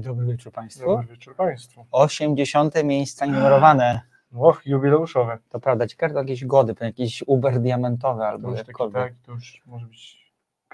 [0.00, 0.86] Dobry wieczór Państwu.
[0.86, 1.86] Dobry wieczór Państwu.
[1.92, 2.84] 80.
[2.84, 4.00] miejsca numerowane.
[4.38, 5.38] Och, jubileuszowe.
[5.48, 9.02] To prawda, ciekawe to jakieś gody, jakieś Uber diamentowe To albo jakkolwiek.
[9.02, 10.20] tak, to już może być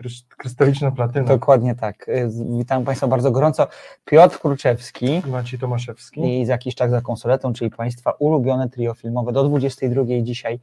[0.01, 1.27] krys- krystaliczna platyna.
[1.27, 2.09] Dokładnie tak.
[2.09, 2.29] Y,
[2.59, 3.67] Witam Państwa bardzo gorąco.
[4.05, 6.41] Piotr Kruczewski Maciej Tomaszewski.
[6.41, 9.33] i za jakiś czas za konsoletą, czyli Państwa ulubione trio filmowe.
[9.33, 10.61] Do 22 dzisiaj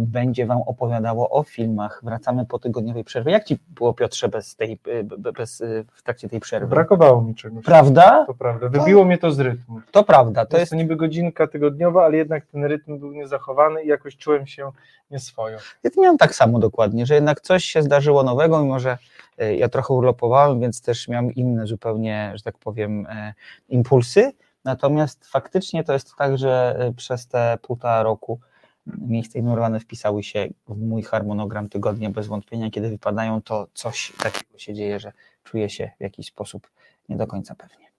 [0.00, 2.00] będzie Wam opowiadało o filmach.
[2.04, 3.32] Wracamy po tygodniowej przerwie.
[3.32, 6.66] Jak Ci było Piotrze bez tej, b- bez, y, w trakcie tej przerwy?
[6.66, 7.64] Brakowało mi czegoś.
[7.64, 8.24] Prawda?
[8.26, 8.68] To prawda.
[8.68, 9.80] Wybiło mnie to z rytmu.
[9.90, 10.44] To prawda.
[10.44, 14.16] To To jest jest niby godzinka tygodniowa, ale jednak ten rytm był niezachowany i jakoś
[14.16, 14.70] czułem się
[15.10, 15.58] nieswojo.
[15.82, 18.98] Ja to miałem tak samo dokładnie, że jednak coś się zdarzyło nowego, mimo że
[19.38, 23.34] e, ja trochę urlopowałem, więc też miałem inne zupełnie, że tak powiem, e,
[23.68, 24.32] impulsy.
[24.64, 28.40] Natomiast faktycznie to jest tak, że e, przez te półtora roku
[28.86, 32.70] miejsca ignorowane wpisały się w mój harmonogram tygodnia bez wątpienia.
[32.70, 35.12] Kiedy wypadają, to coś takiego się dzieje, że
[35.44, 36.70] czuję się w jakiś sposób
[37.08, 37.90] nie do końca pewnie.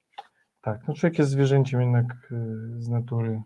[0.62, 3.42] Tak, no człowiek jest zwierzęciem jednak y, z natury,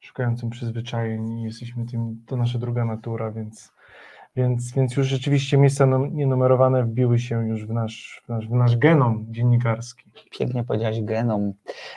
[0.00, 3.72] szukającym przyzwyczajeń i jesteśmy tym, to nasza druga natura, więc,
[4.36, 8.52] więc, więc już rzeczywiście miejsca num- nienumerowane wbiły się już w nasz, w nasz, w
[8.52, 10.10] nasz genom dziennikarski.
[10.30, 11.52] Pięknie powiedziałeś genom.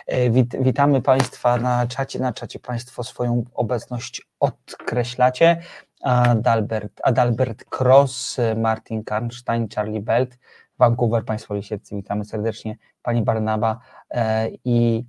[0.07, 2.19] E, Wit, witamy Państwa na czacie.
[2.19, 5.61] Na czacie Państwo swoją obecność odkreślacie.
[6.03, 10.37] Adalbert, Adalbert Cross, Martin Karnstein, Charlie Belt,
[10.77, 12.77] Vancouver, Państwo Lisieccy, witamy serdecznie.
[13.01, 13.79] Pani Barnaba
[14.11, 15.05] e, i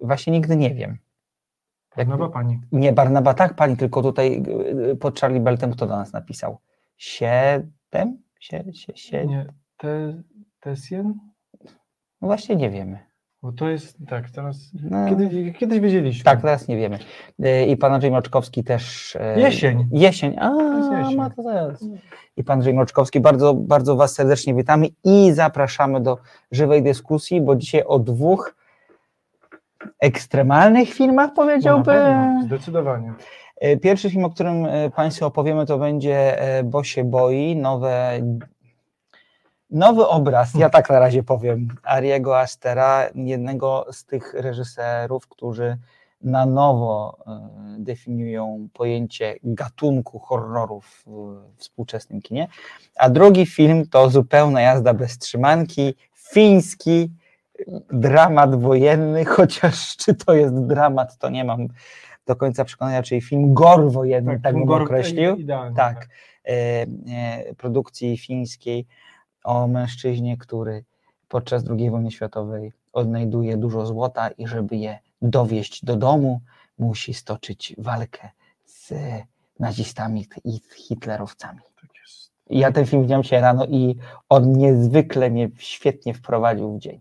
[0.00, 0.98] właśnie nigdy nie wiem.
[1.96, 2.60] Jak- Nowa pani.
[2.72, 4.42] Nie, Barnaba tak, Pani, tylko tutaj
[4.92, 6.58] e, pod Charlie Beltem kto do nas napisał?
[6.96, 8.18] Siedem?
[8.40, 9.26] Sie, sie, sie...
[9.26, 10.22] Nie, te,
[10.60, 11.14] Tesjen?
[12.20, 12.98] No właśnie nie wiemy.
[13.42, 14.56] Bo to jest, tak, teraz,
[14.90, 15.08] No.
[15.08, 16.24] kiedy, kiedyś wiedzieliśmy.
[16.24, 16.98] Tak, teraz nie wiemy.
[17.42, 19.16] E, I pan Andrzej Mroczkowski też.
[19.36, 19.88] Jesień.
[19.92, 20.36] Jesień.
[20.38, 21.16] A, jest jesień.
[21.16, 21.84] ma to zaraz.
[22.36, 26.18] I pan Andrzej Mroczkowski, bardzo, bardzo Was serdecznie witamy i zapraszamy do
[26.52, 28.56] żywej dyskusji, bo dzisiaj o dwóch
[30.00, 31.84] ekstremalnych filmach No, powiedziałbym.
[31.84, 33.12] pewno, zdecydowanie.
[33.60, 38.20] E, Pierwszy film, o którym e, Państwu opowiemy, to będzie e, Bo się boi, nowe,
[39.70, 45.76] nowy obraz, ja tak na razie powiem, Ariego Astera, jednego z tych reżyserów, którzy
[46.22, 47.18] na nowo
[47.78, 52.48] definiują pojęcie gatunku horrorów w współczesnym kinie.
[52.96, 57.10] A drugi film to zupełna jazda bez trzymanki, fiński
[57.92, 61.68] dramat wojenny, chociaż czy to jest dramat, to nie mam
[62.26, 65.36] do końca przekonania, czyli film gore wojenny, tak, bym Gor- określił.
[65.36, 66.08] Idealnie, Tak,
[66.44, 68.86] e, e, produkcji fińskiej
[69.44, 70.84] o mężczyźnie, który
[71.28, 76.40] podczas II wojny światowej odnajduje dużo złota i żeby je dowieść do domu,
[76.78, 78.28] musi stoczyć walkę
[78.64, 78.92] z
[79.60, 81.60] nazistami i z hitlerowcami.
[81.80, 81.90] Tak
[82.50, 83.96] Ja ten film widziałem się rano i
[84.28, 87.00] on niezwykle mnie świetnie wprowadził w dzień.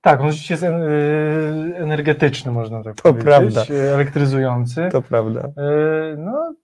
[0.00, 3.24] Tak, on rzeczywiście jest y, energetyczny, można tak To powiedzieć.
[3.24, 3.64] prawda.
[3.70, 4.88] y, Elektryzujący.
[4.92, 5.48] To prawda.
[5.48, 6.54] Y, No,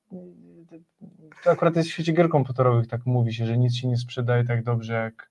[1.44, 4.44] to akurat jest w świecie gier komputerowych, tak mówi się, że nic się nie sprzedaje
[4.44, 5.30] tak dobrze jak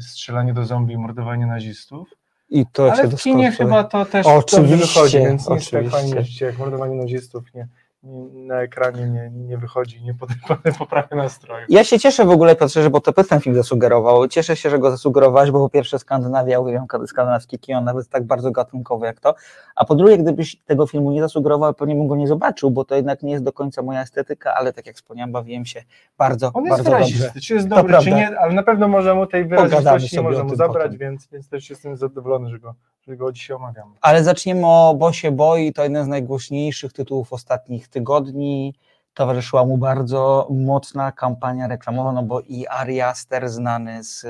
[0.00, 2.08] strzelanie do zombie i mordowanie nazistów.
[2.50, 5.70] I to Ale się w kinie chyba to też Oczywiście, dobrze wychodzi, więc nie jest
[5.70, 7.68] tak fajnie, jak mordowanie nazistów nie,
[8.32, 10.14] na ekranie nie, nie wychodzi, nie
[10.78, 11.66] poprawia nastroju.
[11.68, 14.28] Ja się cieszę w ogóle, Piotrze, że bo to ten film zasugerował.
[14.28, 18.50] Cieszę się, że go zasugerowałeś, bo po pierwsze Skandynawia, uwielbiam skandynawski kino, nawet tak bardzo
[18.50, 19.34] gatunkowy jak to,
[19.76, 22.94] a po drugie, gdybyś tego filmu nie zasugerował, pewnie bym go nie zobaczył, bo to
[22.94, 25.82] jednak nie jest do końca moja estetyka, ale tak jak wspomniałem, bawiłem się
[26.18, 27.32] bardzo, On jest bardzo dobrze.
[27.42, 28.16] czy jest To dobry, czy prawda.
[28.30, 30.96] nie, ale na pewno może mu tej wyrazistości nie sobie o może mu tym zabrać,
[30.96, 32.74] więc, więc też jestem zadowolony, że go,
[33.06, 33.94] że go dzisiaj omawiamy.
[34.00, 38.74] Ale zaczniemy o Bo się boi, to jeden z najgłośniejszych tytułów ostatnich tygodni.
[39.14, 44.26] Towarzyszyła mu bardzo mocna kampania reklamowa, no bo i Ari Aster znany z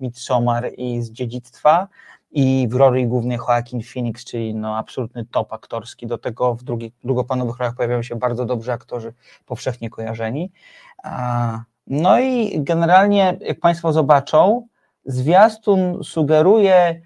[0.00, 1.88] Midsommar i z Dziedzictwa
[2.32, 6.06] i w roli głównej Joaquin Phoenix, czyli no absolutny top aktorski.
[6.06, 6.92] Do tego w drugi,
[7.58, 9.12] rolach pojawiają się bardzo dobrzy aktorzy,
[9.46, 10.52] powszechnie kojarzeni.
[11.86, 14.66] No i generalnie, jak Państwo zobaczą,
[15.04, 17.02] zwiastun sugeruje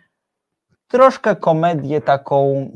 [0.95, 2.71] troszkę komedię taką,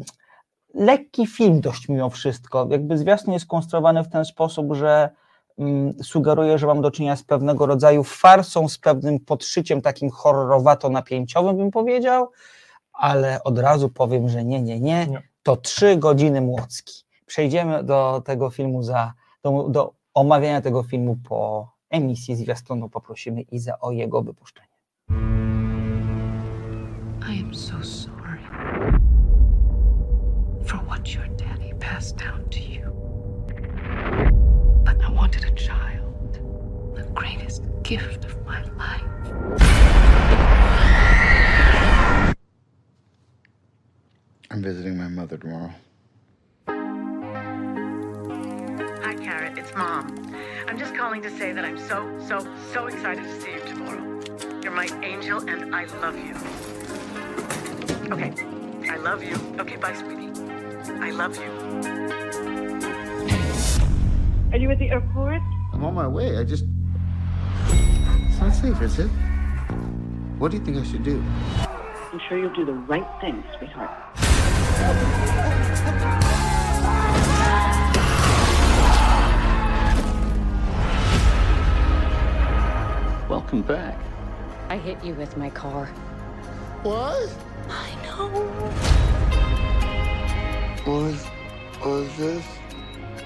[0.74, 2.68] lekki film dość mimo wszystko.
[2.70, 5.10] Jakby zwiastun jest skonstruowany w ten sposób, że
[5.58, 11.56] mm, sugeruje, że mam do czynienia z pewnego rodzaju farsą, z pewnym podszyciem takim horrorowato-napięciowym
[11.56, 12.30] bym powiedział,
[12.92, 15.22] ale od razu powiem, że nie, nie, nie, Nie.
[15.42, 17.04] to trzy godziny młocki.
[17.26, 19.12] Przejdziemy do tego filmu za,
[19.42, 22.88] do, do omawiania tego filmu po emisji zwiastunu.
[22.88, 24.68] Poprosimy Izę o jego wypuszczenie.
[27.48, 28.42] I am so sorry
[30.66, 32.92] for what your daddy passed down to you.
[34.84, 36.34] But I wanted a child,
[36.94, 39.00] the greatest gift of my life.
[44.50, 45.72] I'm visiting my mother tomorrow.
[49.06, 49.56] Hi, Carrot.
[49.56, 50.34] It's Mom.
[50.66, 54.20] I'm just calling to say that I'm so, so, so excited to see you tomorrow.
[54.62, 56.34] You're my angel, and I love you.
[58.10, 58.32] Okay.
[58.88, 59.36] I love you.
[59.58, 60.30] Okay, bye, sweetie.
[60.98, 61.50] I love you.
[64.50, 65.42] Are you at the airport?
[65.74, 66.38] I'm on my way.
[66.38, 66.64] I just.
[67.68, 69.08] It's not safe, is it?
[70.38, 71.22] What do you think I should do?
[72.10, 73.90] I'm sure you'll do the right thing, sweetheart.
[83.28, 83.98] Welcome back.
[84.70, 85.86] I hit you with my car.
[86.82, 87.28] What?
[87.70, 88.28] I know.
[90.84, 91.26] What was,
[91.84, 92.44] was this?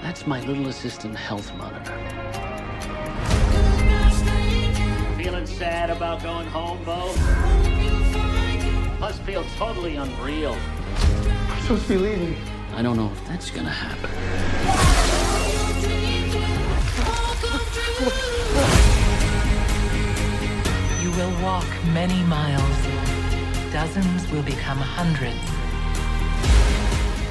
[0.01, 1.97] That's my little assistant health monitor.
[5.17, 7.13] Feeling sad about going home, Bo?
[8.99, 10.55] Must feel totally unreal.
[10.55, 12.35] I'm supposed to be leaving.
[12.75, 14.09] I don't know if that's gonna happen.
[21.01, 23.02] You will walk many miles.
[23.73, 25.33] Dozens will become hundreds.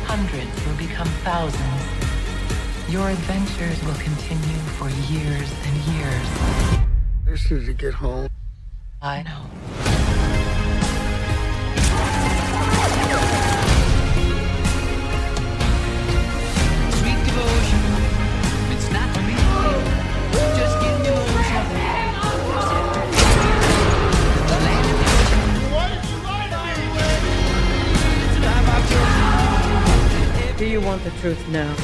[0.09, 1.83] Hundreds will become thousands.
[2.93, 6.27] Your adventures will continue for years and years.
[7.29, 8.29] I just need to get home.
[9.00, 9.47] I know.
[30.62, 31.75] Do you want the truth now?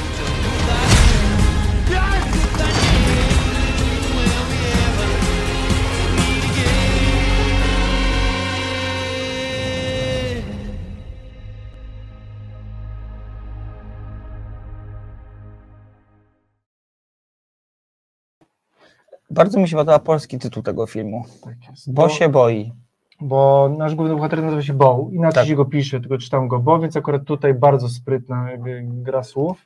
[19.29, 21.25] Bardzo mi się podoba polski tytuł tego filmu.
[21.41, 21.93] Tak jest.
[21.93, 22.71] Bo się boi.
[23.21, 25.47] Bo nasz główny bohater nazywa się Bo, inaczej Tak.
[25.47, 28.49] się go pisze, tylko czytam go Bo, więc akurat tutaj bardzo sprytna
[28.83, 29.65] gra słów.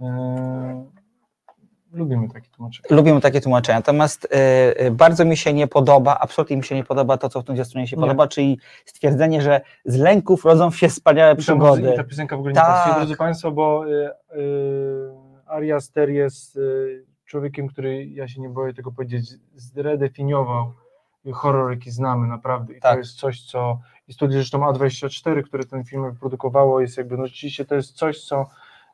[0.00, 0.84] Eee,
[1.92, 2.96] lubimy takie tłumaczenie.
[2.96, 3.78] Lubimy takie tłumaczenia.
[3.78, 4.36] Natomiast e,
[4.76, 7.56] e, bardzo mi się nie podoba, absolutnie mi się nie podoba to, co w tym
[7.56, 8.00] zwiastunie się Nie.
[8.00, 11.92] podoba, czyli stwierdzenie, że z lęków rodzą się wspaniałe przygody.
[11.92, 12.64] I ta piosenka w ogóle Tak.
[12.68, 15.12] nie pasuje, drodzy Państwo, bo y, y,
[15.46, 16.58] Ari Aster jest
[17.24, 20.72] człowiekiem, który, ja się nie boję tego powiedzieć, zredefiniował
[21.30, 22.74] horror, jaki znamy naprawdę.
[22.74, 22.92] I Tak.
[22.92, 23.78] to jest coś, co
[24.08, 28.24] i studio zresztą A24, które ten film wyprodukowało, jest jakby, no rzeczywiście to jest coś,
[28.24, 28.46] co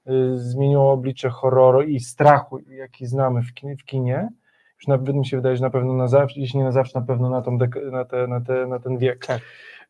[0.08, 3.76] y, zmieniło oblicze horroru i strachu, jaki znamy w kinie.
[3.76, 4.28] W kinie.
[4.76, 7.06] Już nawet mi się wydaje, że na pewno na zawsze, jeśli nie na zawsze, na
[7.06, 9.26] pewno na, tą dek- na, te, na, te, na ten wiek.
[9.26, 9.40] Tak.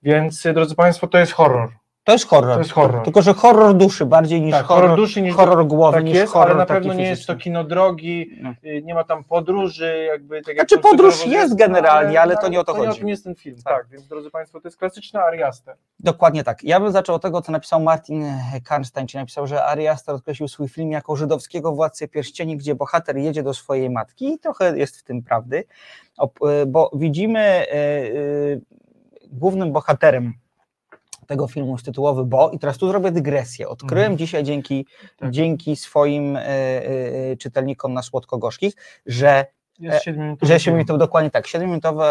[0.02, 1.70] Więc, y, drodzy Państwo, to jest horror.
[2.08, 2.52] To jest horror.
[2.55, 3.02] To jest horror.
[3.05, 6.14] Tylko, że horror duszy bardziej niż Tak, horror, horror duszy niż- horror głowy, Tak niż
[6.14, 7.43] jest, horror ale na pewno nie jest to fizyczny.
[7.44, 8.50] kino drogi, No.
[8.64, 12.49] y, nie ma tam podróży, jakby tak Znaczy, jak to podróż jest generalnie, ale to
[12.49, 13.00] nie o to to nie o chodzi.
[13.00, 13.75] tym jest ten film, Tak.
[13.76, 13.88] tak.
[13.88, 15.76] więc drodzy Państwo, to jest klasyczna Ari Aster.
[16.00, 16.64] Dokładnie tak.
[16.64, 18.25] Ja bym zaczął od tego, co napisał Martin
[18.64, 23.16] Karnstein, czyli napisał, że Ari Aster odkreślił swój film jako żydowskiego władcę pierścieni, gdzie bohater
[23.16, 25.64] jedzie do swojej matki i trochę jest w tym prawdy,
[26.62, 28.61] y, bo widzimy y,
[29.32, 30.32] głównym bohaterem
[31.28, 33.68] tego filmu jest tytułowy Bo i teraz tu zrobię dygresję.
[33.68, 34.18] Odkryłem Mhm.
[34.18, 35.30] dzisiaj dzięki, Tak.
[35.30, 36.40] dzięki swoim y,
[37.32, 38.73] y, czytelnikom na Słodko-Gorzkich,
[39.06, 39.47] że
[39.78, 40.38] Jest E, 7 minut.
[40.42, 42.04] że 7 minut, dokładnie tak, 7-minutowy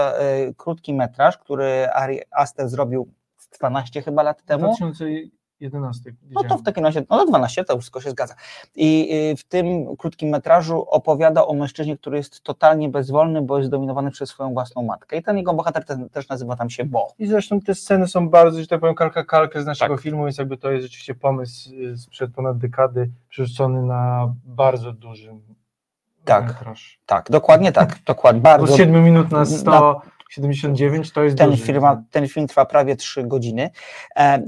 [0.50, 3.08] y, krótki metraż, który Ari Aster zrobił
[3.38, 4.76] z 12 chyba lat temu.
[5.60, 6.14] 2011.
[6.32, 8.36] No to w takim razie, no to 12, to wszystko się zgadza.
[8.76, 13.70] I y, w tym krótkim metrażu opowiada o mężczyźnie, który jest totalnie bezwolny, bo jest
[13.70, 15.18] dominowany przez swoją własną matkę.
[15.18, 17.14] I ten jego bohater ten, też nazywa tam się Bo.
[17.20, 20.04] I zresztą te sceny są bardzo, że tak powiem, kalka kalkę z naszego Tak.
[20.04, 25.42] filmu, więc jakby to jest rzeczywiście pomysł y, sprzed ponad dekady przerzucony na bardzo dużym
[26.26, 26.48] Tak.
[26.48, 27.00] metraż.
[27.06, 28.74] Tak, dokładnie tak, dokładnie, bardzo.
[28.74, 29.46] z 7 minut na
[30.32, 31.64] 179 to jest Ten duży.
[31.64, 33.70] film, ten film trwa prawie 3 godziny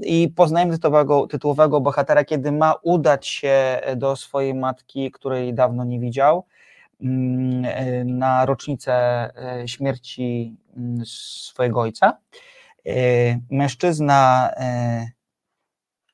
[0.04, 6.00] i poznajemy tytułowego, tytułowego bohatera, kiedy ma udać się do swojej matki, której dawno nie
[6.00, 6.46] widział,
[7.02, 8.94] mm, na rocznicę
[9.62, 12.18] e, śmierci mm, swojego ojca.
[12.86, 12.92] E,
[13.52, 15.08] Mężczyzna, e,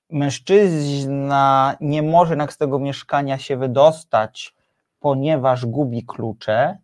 [0.09, 4.55] mężczyzna nie może jednak z tego mieszkania się wydostać,
[4.99, 6.77] ponieważ gubi klucze.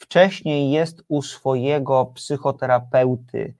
[0.00, 3.54] Wcześniej jest u swojego psychoterapeuty,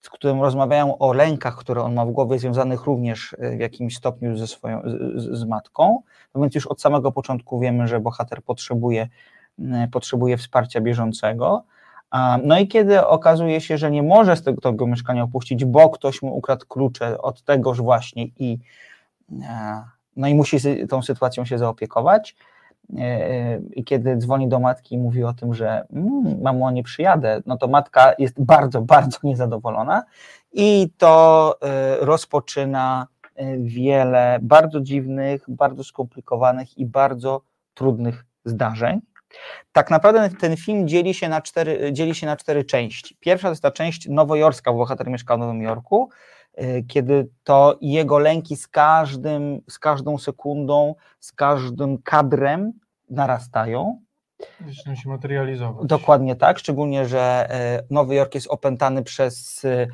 [0.00, 3.96] z którym rozmawiają o lękach, które on ma w głowie, związanych również e, w jakimś
[3.96, 4.82] stopniu ze swoją,
[5.16, 6.02] z, z- matką.
[6.34, 9.08] No więc już od samego początku wiemy, że bohater potrzebuje,
[9.92, 11.64] potrzebuje wsparcia bieżącego.
[12.42, 16.22] No i kiedy okazuje się, że nie może z tego, tego mieszkania opuścić, bo ktoś
[16.22, 18.58] mu ukradł klucze od tegoż właśnie i,
[19.42, 19.84] e,
[20.16, 20.56] no i musi
[20.88, 22.36] tą sytuacją się zaopiekować,
[23.72, 27.56] i kiedy dzwoni do matki i mówi o tym, że mm, mamo, nie przyjadę, no
[27.56, 30.02] to matka jest bardzo, bardzo niezadowolona
[30.52, 37.40] i to e, rozpoczyna e, wiele bardzo dziwnych, bardzo skomplikowanych i bardzo
[37.74, 39.00] trudnych zdarzeń.
[39.72, 43.16] Tak naprawdę ten film dzieli się na cztery, dzieli się na cztery części.
[43.20, 46.10] Pierwsza to jest ta część nowojorska, bo bohater mieszka w Nowym Jorku,
[46.88, 52.72] kiedy to jego lęki z każdym, z każdą sekundą, z każdym kadrem
[53.10, 54.00] narastają.
[54.66, 55.86] Zaczynają się materializować.
[55.86, 59.86] Dokładnie tak, szczególnie, że e, Nowy Jork jest opętany przez e,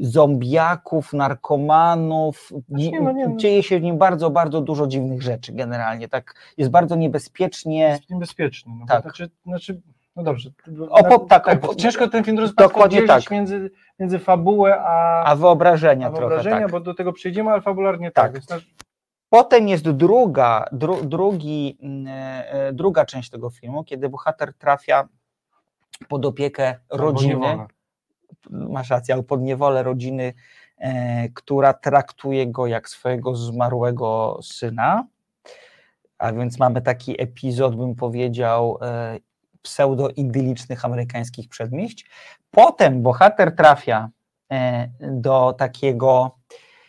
[0.00, 2.52] zombiaków, narkomanów.
[2.68, 3.36] Znaczy nie, no nie, no.
[3.36, 6.08] Dzieje się w nim bardzo, bardzo dużo dziwnych rzeczy generalnie.
[6.08, 7.80] Tak, jest bardzo niebezpiecznie.
[7.80, 8.72] Jest niebezpieczny.
[8.80, 8.96] No, Tak.
[8.96, 9.02] tak.
[9.02, 9.80] Znaczy, znaczy,
[10.18, 10.50] no dobrze.
[10.90, 13.30] O, po- tak, bo o- ciężko ten film Dokładnie tak.
[13.30, 16.20] między, między fabułę a, A wyobrażenia a trochę.
[16.20, 16.70] wyobrażenia, tak.
[16.70, 18.32] bo do tego przejdziemy, ale fabularnie tak.
[18.32, 18.50] Tak.
[18.50, 18.74] Nasz,
[19.30, 22.06] Potem jest druga, dru, drugi, mm,
[22.50, 25.08] e, druga część tego filmu, kiedy bohater trafia
[26.08, 27.66] pod opiekę albo rodziny.
[28.50, 30.34] masz rację, ale pod niewolę rodziny,
[30.78, 35.04] e, która traktuje go jak swojego zmarłego syna.
[36.18, 39.16] A więc mamy taki epizod, bym powiedział, e,
[39.68, 42.06] pseudo-idylicznych amerykańskich przedmieść.
[42.50, 44.08] Potem bohater trafia
[44.52, 46.38] e, do takiego,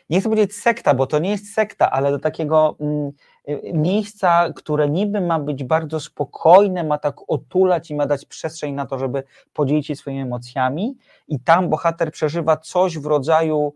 [0.10, 3.12] nie chcę powiedzieć sekta, bo to nie jest sekta, ale do takiego mm,
[3.50, 8.74] y, miejsca, które niby ma być bardzo spokojne, ma tak otulać i ma dać przestrzeń
[8.74, 13.74] na to, żeby podzielić się swoimi emocjami i tam bohater przeżywa coś w rodzaju,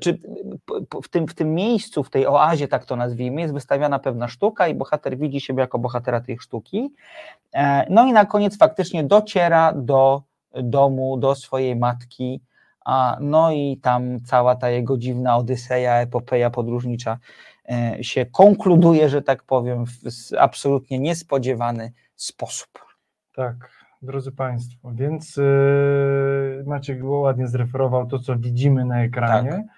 [0.00, 0.14] czy
[0.66, 4.28] p- w tym, w tym miejscu, w tej oazie, tak to nazwijmy, jest wystawiana pewna
[4.28, 6.92] sztuka i bohater widzi siebie jako bohatera tej sztuki.
[7.54, 10.22] E, No i na koniec faktycznie dociera do
[10.54, 12.40] domu, do swojej matki,
[12.84, 17.18] a no i tam cała ta jego dziwna odyseja, epopeja podróżnicza
[17.70, 19.92] e, się konkluduje, że tak powiem, w
[20.38, 22.68] absolutnie niespodziewany sposób.
[23.34, 23.70] Tak,
[24.02, 29.75] drodzy Państwo, więc yy, Maciek ładnie zreferował to, co widzimy na ekranie, Tak.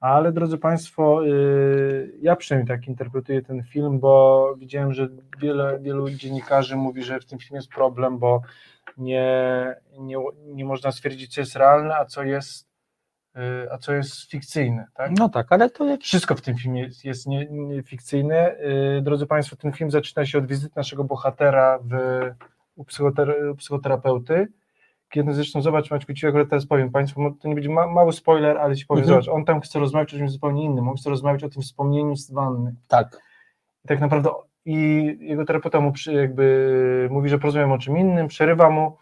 [0.00, 6.10] Ale drodzy Państwo, yy, ja przynajmniej tak interpretuję ten film, bo widziałem, że wiele, wielu
[6.10, 8.42] dziennikarzy mówi, że w tym filmie jest problem, bo
[8.98, 10.16] nie, nie,
[10.46, 12.68] nie można stwierdzić, co jest realne, a co jest,
[13.34, 14.86] yy, a co jest fikcyjne.
[14.94, 15.10] Tak?
[15.18, 18.56] No tak, ale to jest Wszystko w tym filmie jest, jest nie, nie fikcyjne.
[18.94, 21.94] Yy, Drodzy Państwo, ten film zaczyna się od wizyty naszego bohatera w,
[22.76, 24.48] u, psychoter, u psychoterapeuty.
[25.10, 28.58] Kiedy zresztą zobacz, Maćku, ci akurat teraz powiem Państwu, to nie będzie ma, mały spoiler,
[28.58, 29.22] ale ci powiem, Mhm.
[29.22, 32.16] zobacz, on tam chce rozmawiać o czymś zupełnie innym, on chce rozmawiać o tym wspomnieniu
[32.16, 32.74] z wanny.
[32.88, 33.20] tak.
[33.84, 34.30] I tak naprawdę
[34.64, 38.96] i jego terapeuta mu przy, jakby mówi, że porozmawiam o czym innym, przerywa mu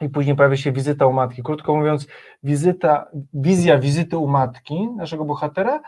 [0.00, 1.42] i później pojawia się wizyta u matki.
[1.42, 2.06] Krótko mówiąc,
[2.42, 5.80] wizyta, wizja wizyty u matki naszego bohatera,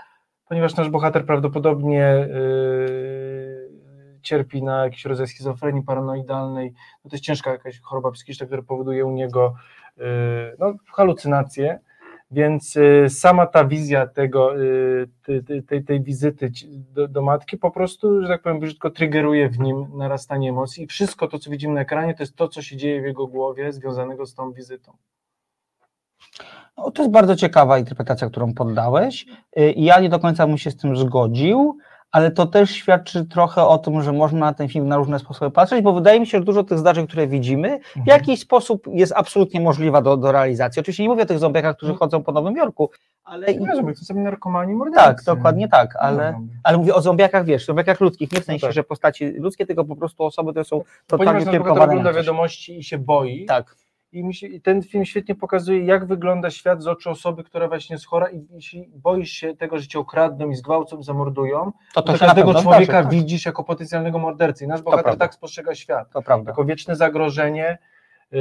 [0.49, 3.28] ponieważ nasz bohater prawdopodobnie yy,
[4.23, 6.73] cierpi na jakiś rodzaj schizofrenii paranoidalnej,
[7.05, 9.55] no to jest ciężka jakaś choroba psychiczna, która powoduje u niego
[9.97, 10.05] yy,
[10.59, 11.79] no, halucynacje,
[12.31, 15.09] więc y, sama ta wizja tego, y,
[15.47, 16.51] tej, tej- tej, wizyty
[16.93, 20.87] do, do matki po prostu, że tak powiem, brzydko triggeruje w nim narastanie emocji i
[20.87, 23.73] wszystko to, co widzimy na ekranie, to jest to, co się dzieje w jego głowie
[23.73, 24.93] związanego z tą wizytą.
[26.77, 29.27] No, to jest bardzo ciekawa interpretacja, którą poddałeś.
[29.59, 31.79] Y, Ja nie do końca bym się z tym zgodził,
[32.13, 35.51] ale to też świadczy trochę o tym, że można na ten film na różne sposoby
[35.51, 39.13] patrzeć, bo wydaje mi się, że dużo tych zdarzeń, które widzimy, w jakiś sposób jest
[39.17, 40.81] absolutnie możliwa do, do realizacji.
[40.81, 42.91] Oczywiście nie mówię o tych zombiakach, którzy chodzą po Nowym Jorku,
[43.25, 45.07] ale i, Nie wiem, to sobie narkomani mordercy.
[45.07, 48.67] tak, dokładnie tak, ale, No, ale mówię o zombiakach, wiesz, zombiakach ludzkich, nie w sensie,
[48.67, 48.73] tak.
[48.73, 52.11] że postaci ludzkie, tylko po prostu osoby, które są Ponieważ totalnie nasz bohater ukierunkowane ogląda
[52.11, 53.75] na wiadomości i się boi, Tak,
[54.13, 57.69] i, mi się, i ten film świetnie pokazuje, jak wygląda świat z oczu osoby, która
[57.69, 62.03] właśnie jest chora i jeśli boisz się tego, że cię okradną i zgwałcą, zamordują, to,
[62.03, 64.65] to, to się na każdego człowieka zdarzy, tak, widzisz jako potencjalnego mordercy.
[64.65, 65.29] I nasz bohater prawda.
[65.29, 66.11] tak postrzega świat.
[66.11, 66.51] to prawda.
[66.51, 67.79] Jako wieczne zagrożenie,
[68.33, 68.41] yy,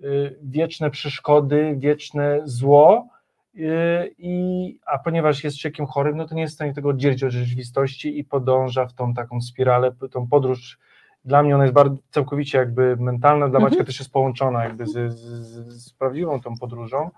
[0.00, 3.08] yy, wieczne przeszkody, wieczne zło.
[3.54, 7.24] Yy, i, a ponieważ jest człowiekiem chorym, no to nie jest w stanie tego oddzielić
[7.24, 10.78] od rzeczywistości i podąża w tą taką spiralę, tą podróż.
[11.24, 13.62] Dla mnie ona jest bardzo całkowicie jakby mentalna, dla Mhm.
[13.72, 17.10] Maćka też jest połączona jakby z, z, z, z prawdziwą tą podróżą.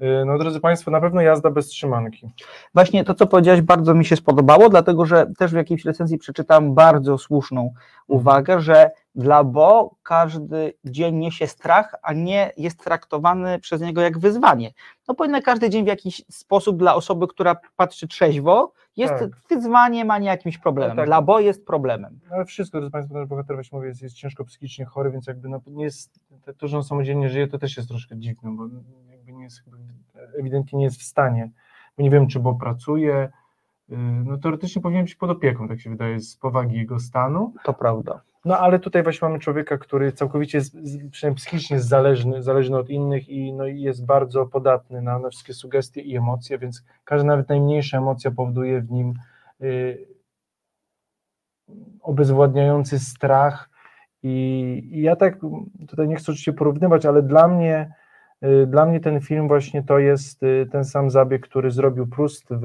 [0.00, 2.30] Y, No drodzy Państwo, na pewno jazda bez trzymanki.
[2.74, 6.74] Właśnie to, co powiedziałeś, bardzo mi się spodobało, dlatego że też w jakiejś recenzji przeczytam
[6.74, 7.72] bardzo słuszną
[8.06, 14.18] uwagę, że dla Bo każdy dzień niesie strach, a nie jest traktowany przez niego jak
[14.18, 14.72] wyzwanie.
[15.08, 19.30] No powinien każdy dzień w jakiś sposób dla osoby, która patrzy trzeźwo, jest Tak.
[19.48, 20.96] wyzwaniem, a nie jakimś problemem.
[20.96, 21.08] No tak.
[21.08, 22.20] Dla Bo jest problemem.
[22.30, 25.26] No, Ale wszystko, drodzy Państwo, nasz bohater właśnie mówię, jest, jest ciężko psychicznie chory, więc
[25.26, 26.20] jakby no, nie jest,
[26.58, 28.68] to, że on samodzielnie żyje, to też jest troszkę dziwne, bo
[29.46, 29.62] jest,
[30.38, 31.50] ewidentnie nie jest w stanie.
[31.96, 33.28] Bo nie wiem, czy bo pracuje,
[33.90, 37.54] y, no teoretycznie powinien być pod opieką, tak się wydaje, z powagi jego stanu.
[37.64, 38.20] To prawda.
[38.44, 40.60] No ale tutaj właśnie mamy człowieka, który całkowicie,
[41.10, 45.54] przynajmniej psychicznie jest zależny, zależny od innych i, no, jest bardzo podatny na, na wszystkie
[45.54, 49.14] sugestie i emocje, więc każda nawet najmniejsza emocja powoduje w nim
[49.62, 50.06] y,
[52.02, 53.70] obezwładniający strach
[54.22, 55.38] i, i ja tak
[55.88, 57.94] tutaj nie chcę oczywiście porównywać, ale dla mnie
[58.66, 62.60] dla mnie ten film właśnie to jest y, ten sam zabieg, który zrobił Proust w,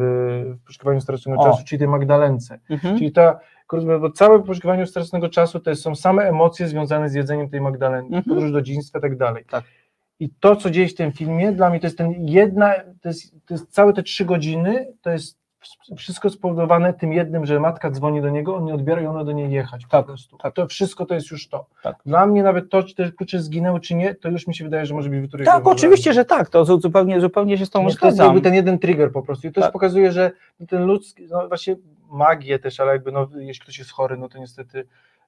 [0.61, 1.43] w poszukiwaniu strasznego O.
[1.45, 2.59] czasu, czyli tej Magdalence.
[2.69, 2.97] Mhm.
[2.97, 3.39] Czyli ta,
[3.99, 8.35] bo całe poszukiwanie strasznego czasu to są same emocje związane z jedzeniem tej Magdalenki, Mhm.
[8.35, 9.45] podróż do dzieciństwa i tak dalej.
[9.49, 9.63] Tak.
[10.19, 13.09] I to, co dzieje się w tym filmie, dla mnie to jest ten jedna, to
[13.09, 15.40] jest, to jest całe te trzy godziny, to jest
[15.97, 19.31] wszystko spowodowane tym jednym, że matka dzwoni do niego, on nie odbiera i ona do
[19.31, 20.37] niej jechać po prostu.
[20.53, 21.65] To wszystko to jest już to.
[21.83, 21.95] Tak.
[22.05, 24.85] Dla mnie nawet to, czy te klucze zginęły, czy nie, to już mi się wydaje,
[24.85, 26.49] że może być wytrych Tak, oczywiście, że tak.
[26.49, 28.25] To zu- zupełnie, zupełnie się z tą to zgadzam.
[28.25, 29.47] jakby ten jeden trigger po prostu.
[29.47, 29.71] I to Tak.
[29.71, 30.31] pokazuje, że
[30.69, 31.75] ten ludzki, no właśnie
[32.09, 34.85] magię też, ale jakby no, jeśli ktoś jest chory, no to niestety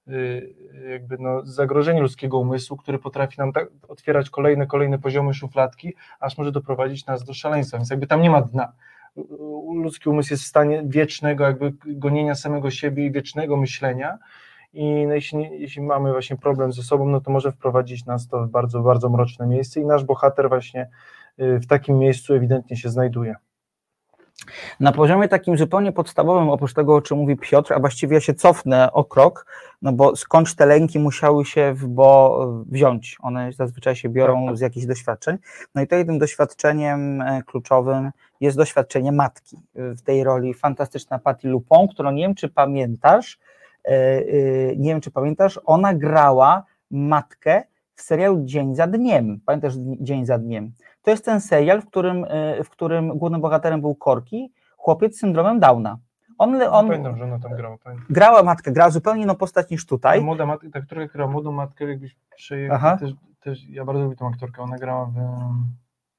[0.08, 0.54] y,
[0.92, 6.38] jakby no, zagrożenie ludzkiego umysłu, który potrafi nam tak otwierać kolejne, kolejne poziomy szufladki, aż
[6.38, 8.72] może doprowadzić nas do szaleństwa, więc jakby tam nie ma dna.
[9.74, 14.18] Ludzki umysł jest w stanie wiecznego jakby gonienia samego siebie i wiecznego myślenia
[14.74, 18.46] i no, jeśli, jeśli mamy właśnie problem ze sobą, no to może wprowadzić nas to
[18.46, 20.90] w bardzo, bardzo mroczne miejsce i nasz bohater właśnie
[21.40, 23.36] y, w takim miejscu ewidentnie się znajduje.
[24.80, 28.34] Na poziomie takim zupełnie podstawowym, oprócz tego, o czym mówi Piotr, a właściwie ja się
[28.34, 29.46] cofnę o krok,
[29.82, 33.18] no bo skądś te lęki musiały się w bo wziąć.
[33.22, 35.38] One zazwyczaj się biorą z jakichś doświadczeń.
[35.76, 39.58] No i tutaj tym doświadczeniem e, kluczowym jest doświadczenie matki.
[39.76, 43.40] W tej roli fantastyczna Patti Lupon, którą nie wiem, czy pamiętasz,
[43.86, 44.24] e, e,
[44.76, 47.64] nie wiem, czy pamiętasz, ona grała matkę
[47.96, 49.40] w serialu Dzień za dniem.
[49.46, 50.72] Pamiętasz Dzień za dniem?
[51.02, 55.20] To jest ten serial, w którym, e, w którym głównym bohaterem był Korki, chłopiec z
[55.20, 55.98] syndromem Downa.
[56.38, 57.78] On, On, on pamiętam, że ona tam grała.
[57.84, 58.08] Pamiętam.
[58.10, 60.22] grała matkę, grała zupełnie inną postać niż tutaj.
[60.22, 64.28] Młoda matka, ta, która grała młodą matkę, jakbyś przejechał, też, też, ja bardzo lubię tą
[64.28, 65.14] aktorkę, ona grała w...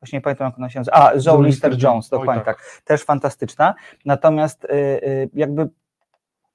[0.00, 0.96] Właśnie nie pamiętam, jak ona się nazywa.
[0.96, 2.56] A, Zoe Zoe Lister Lister-Jones, Jones, oj, dokładnie tak.
[2.56, 2.82] tak.
[2.84, 3.74] Też fantastyczna.
[4.04, 5.68] Natomiast y, y, jakby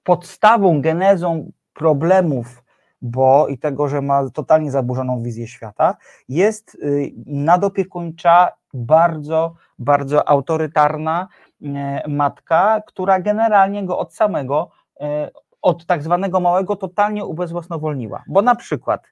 [0.04, 2.64] podstawą, genezą problemów,
[3.02, 5.98] bo i tego, że ma totalnie zaburzoną wizję świata,
[6.30, 11.28] jest y, nadopiekuńcza, bardzo, bardzo autorytarna
[11.62, 11.68] y,
[12.08, 15.06] matka, która generalnie go od samego, y,
[15.62, 18.24] od tak zwanego małego totalnie ubezwłasnowolniła.
[18.28, 19.04] Bo na przykład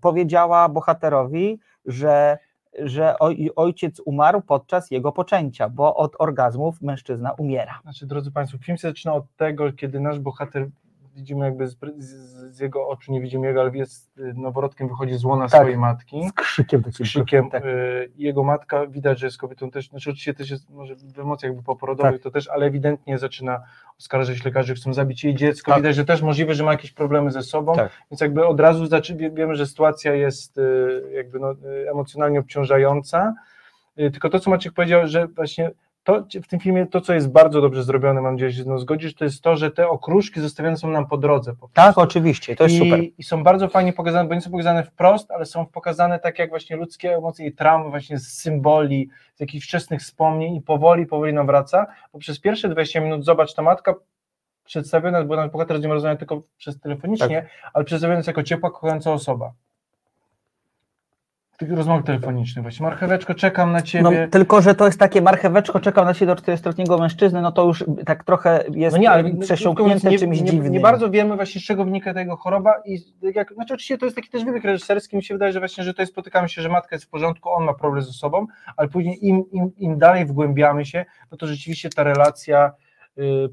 [0.00, 2.38] powiedziała bohaterowi, że
[2.78, 7.80] że oj, ojciec umarł podczas jego poczęcia, bo od orgazmów mężczyzna umiera.
[7.82, 10.68] Znaczy, drodzy Państwo, film się zaczyna od tego, kiedy nasz bohater,
[11.14, 12.10] widzimy jakby z, z,
[12.56, 15.60] z jego oczu, nie widzimy jego, ale jest y, noworodkiem, wychodzi z łona Tak.
[15.60, 16.28] swojej matki.
[16.28, 17.50] Z krzykiem do z krzykiem.
[17.50, 17.64] Tak.
[17.64, 21.52] y, Jego matka widać, że jest kobietą też, znaczy oczywiście też jest może w emocjach
[21.64, 22.22] poporodowych, Tak.
[22.22, 23.60] to też, ale ewidentnie zaczyna
[23.98, 25.70] oskarżać lekarzy, chcą zabić jej dziecko.
[25.72, 25.80] Tak.
[25.80, 27.92] Widać, że też możliwe, że ma jakieś problemy ze sobą, Tak.
[28.10, 32.40] więc jakby od razu zaczy, wie- wiemy, że sytuacja jest y, jakby no, y, emocjonalnie
[32.40, 33.34] obciążająca.
[33.96, 35.70] Tylko to, co Maciek powiedział, że właśnie
[36.04, 38.78] to, w tym filmie to, co jest bardzo dobrze zrobione, mam nadzieję, że się no,
[38.78, 41.54] zgodzisz, to jest to, że te okruszki zostawiane są nam po drodze.
[41.54, 43.00] Po Tak, oczywiście, to jest I, super.
[43.18, 46.50] I są bardzo fajnie pokazane, bo nie są pokazane wprost, ale są pokazane tak jak
[46.50, 51.32] właśnie ludzkie emocje i traumy właśnie z symboli, z jakichś wczesnych wspomnień i powoli, powoli
[51.32, 53.94] nam wraca, bo przez pierwsze 20 minut zobacz, ta matka
[54.64, 57.70] przedstawiona, bo nasz bohater z nią rozmawia tylko przez telefonicznie, Tak.
[57.72, 59.52] ale przedstawiona jest jako ciepła, kochająca osoba.
[61.62, 64.28] Rozmowach telefonicznych właśnie, marcheweczko, czekam na No, ciebie.
[64.30, 67.84] tylko, że to jest takie marcheweczko, czekam na ciebie do 40-letniego mężczyzny, no to już
[68.06, 70.72] tak trochę jest No nie, ale przesiąknięte nie, czymś nie, dziwnym.
[70.72, 72.98] nie bardzo wiemy właśnie z czego wynika ta jego choroba i
[73.34, 75.94] jak, znaczy oczywiście to jest taki też wybieg reżyserski, mi się wydaje, że właśnie, że
[75.94, 78.46] to jest, spotykamy się, że matka jest w porządku, on ma problem ze sobą,
[78.76, 82.72] ale później im, im, im dalej wgłębiamy się, no to rzeczywiście ta relacja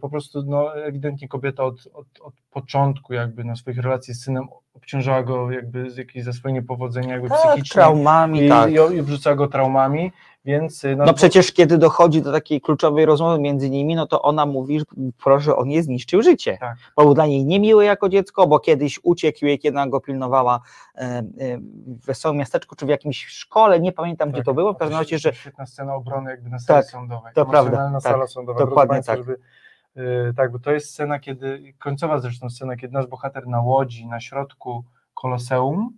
[0.01, 4.47] po prostu no ewidentnie kobieta od, od, od początku jakby na swoich relacji z synem
[4.73, 8.71] obciążała go jakby z jakieś za swoje niepowodzenia jakby Tak, psychiczne traumami, i, tak.
[8.71, 10.11] i, i obrzucała go traumami,
[10.47, 14.45] więc y, No przecież kiedy dochodzi do takiej kluczowej rozmowy między nimi, no to ona
[14.45, 14.85] mówi, że
[15.23, 16.57] proszę, on jej zniszczył życie.
[16.59, 16.77] Tak.
[16.95, 20.59] Bo był dla niej niemiły jako dziecko, bo kiedyś uciekł jej, kiedy ona go pilnowała
[20.95, 21.23] e, e,
[21.85, 24.97] w wesołym miasteczku, czy w jakimś szkole, nie pamiętam gdzie Tak, to było, w każdym
[24.99, 27.33] razie, że świetna scena obrony jakby na sali Tak, sądowej.
[27.33, 28.59] to prawda, tak, sala sądowa.
[28.59, 29.19] dokładnie państwo, tak.
[29.23, 29.37] Żeby,
[30.29, 34.07] y, tak, bo to jest scena, kiedy, końcowa zresztą scena, kiedy nasz bohater na łodzi
[34.07, 34.83] na środku
[35.13, 35.97] koloseum,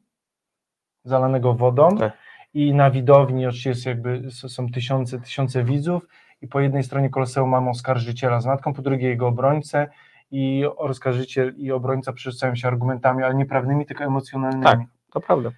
[1.03, 2.13] zalanego wodą Tak.
[2.53, 6.07] I na widowni oczywiście jest jakby, są tysiące, tysiące widzów
[6.41, 9.88] i po jednej stronie koloseum mamy oskarżyciela z matką, po drugiej jego obrońcę
[10.31, 14.63] i oskarżyciel i obrońca przerzucają się argumentami, ale nie prawnymi, tylko emocjonalnymi.
[14.63, 14.79] Tak.
[15.13, 15.49] to prawda.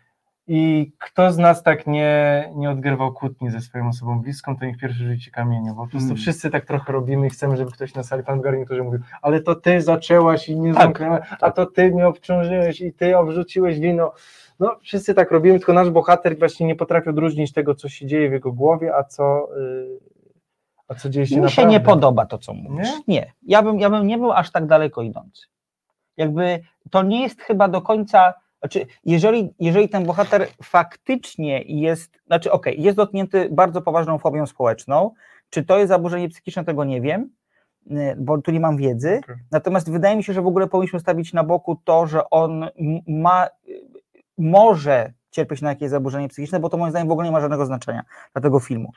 [0.47, 4.77] I kto z nas tak nie, nie odgrywał kłótni ze swoją osobą bliską, to niech
[4.77, 6.17] pierwszy rzuci kamieniem, bo po prostu Mm.
[6.17, 9.55] wszyscy tak trochę robimy i chcemy, żeby ktoś na sali, pan garniturze mówił, ale to
[9.55, 14.13] ty zaczęłaś i nie Tak, zamknęłaś, a to ty mnie obciążyłeś i ty obrzuciłeś wino.
[14.61, 18.29] No wszyscy tak robimy, tylko nasz bohater właśnie nie potrafi odróżnić tego, co się dzieje
[18.29, 19.99] w jego głowie, a co, yy,
[20.87, 21.71] a co dzieje się Mi się naprawdę.
[21.71, 22.87] nie podoba to, co mówisz.
[22.87, 23.15] Nie?
[23.15, 23.33] Nie.
[23.41, 25.47] Ja, bym, ja bym nie był aż tak daleko idący.
[26.17, 26.59] Jakby
[26.91, 28.33] to nie jest chyba do końca.
[28.59, 35.11] Znaczy, jeżeli, jeżeli ten bohater faktycznie jest, znaczy okej, jest dotknięty bardzo poważną fobią społeczną,
[35.49, 37.29] czy to jest zaburzenie psychiczne, tego nie wiem,
[37.91, 39.19] y, bo tu nie mam wiedzy.
[39.23, 39.35] Okej.
[39.51, 42.69] Natomiast wydaje mi się, że w ogóle powinniśmy stawić na boku to, że on
[43.07, 43.47] ma,
[44.41, 47.65] może cierpieć na jakieś zaburzenie psychiczne, bo to moim zdaniem w ogóle nie ma żadnego
[47.65, 48.91] znaczenia dla tego filmu.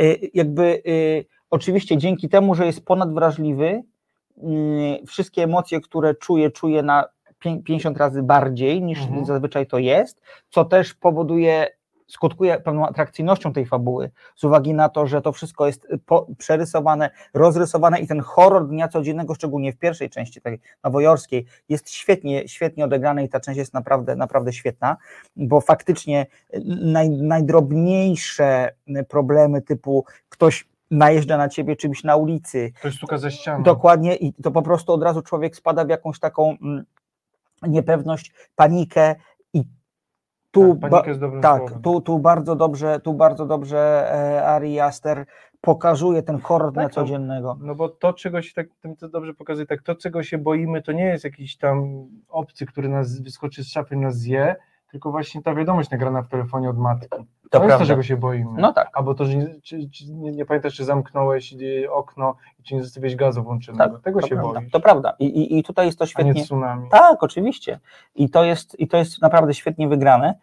[0.00, 3.82] Y, Jakby y, oczywiście dzięki temu, że jest ponadwrażliwy,
[4.38, 7.04] y, wszystkie emocje, które czuje, czuje na
[7.40, 9.24] pię- 50 razy bardziej niż Mhm.
[9.26, 11.66] zazwyczaj to jest, co też powoduje,
[12.06, 17.10] skutkuje pewną atrakcyjnością tej fabuły, z uwagi na to, że to wszystko jest po, przerysowane,
[17.34, 22.84] rozrysowane i ten horror dnia codziennego, szczególnie w pierwszej części, tej nowojorskiej, jest świetnie, świetnie
[22.84, 24.96] odegrany i ta część jest naprawdę, naprawdę świetna,
[25.36, 26.26] bo faktycznie
[26.80, 28.74] naj, najdrobniejsze
[29.08, 33.62] problemy typu ktoś najeżdża na ciebie czymś na ulicy, Ktoś stuka ze ścianą.
[33.62, 36.84] Dokładnie i to po prostu od razu człowiek spada w jakąś taką mm,
[37.62, 39.14] niepewność, panikę
[40.54, 41.02] tu, Tak, ba-
[41.42, 43.78] tak, tu, tu bardzo dobrze, tu bardzo dobrze
[44.12, 45.24] e, Ari Aster
[45.60, 47.56] pokazuje ten horror dnia Tak, to- codziennego.
[47.60, 50.82] No bo to, czego się tak, tym to dobrze pokazuje, tak to, czego się boimy,
[50.82, 54.56] to nie jest jakiś tam obcy, który nas wyskoczy z szafy i nas zje,
[54.94, 57.08] tylko właśnie ta wiadomość nagrana w telefonie od matki.
[57.08, 57.86] To, jest to, prawda.
[57.86, 58.60] czego się boimy.
[58.60, 58.90] No tak.
[58.92, 62.74] Albo to, że nie, czy, czy, nie, nie pamiętasz, czy zamknąłeś y, okno i czy
[62.74, 63.94] nie zostawiłeś gazu włączonego.
[63.94, 65.16] Tak, Tego to się prawda, boisz, To prawda.
[65.18, 66.32] I, i, I tutaj jest to a świetnie.
[66.32, 66.88] nie tsunami.
[66.90, 67.80] Tak, oczywiście.
[68.14, 70.34] I to jest, i to jest naprawdę świetnie wygrane.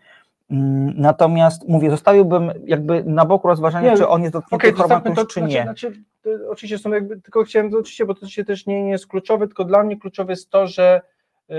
[0.51, 5.25] Mm, Natomiast mówię, zostawiłbym jakby na boku rozważania, Nie, czy on jest dotknięty okay, to,
[5.25, 5.63] czy znaczy, nie.
[5.63, 8.91] Znaczy, to, oczywiście są jakby, tylko chciałem, to oczywiście, bo to się też nie, nie
[8.91, 11.01] jest kluczowe, tylko dla mnie kluczowe jest to, że
[11.49, 11.55] yy,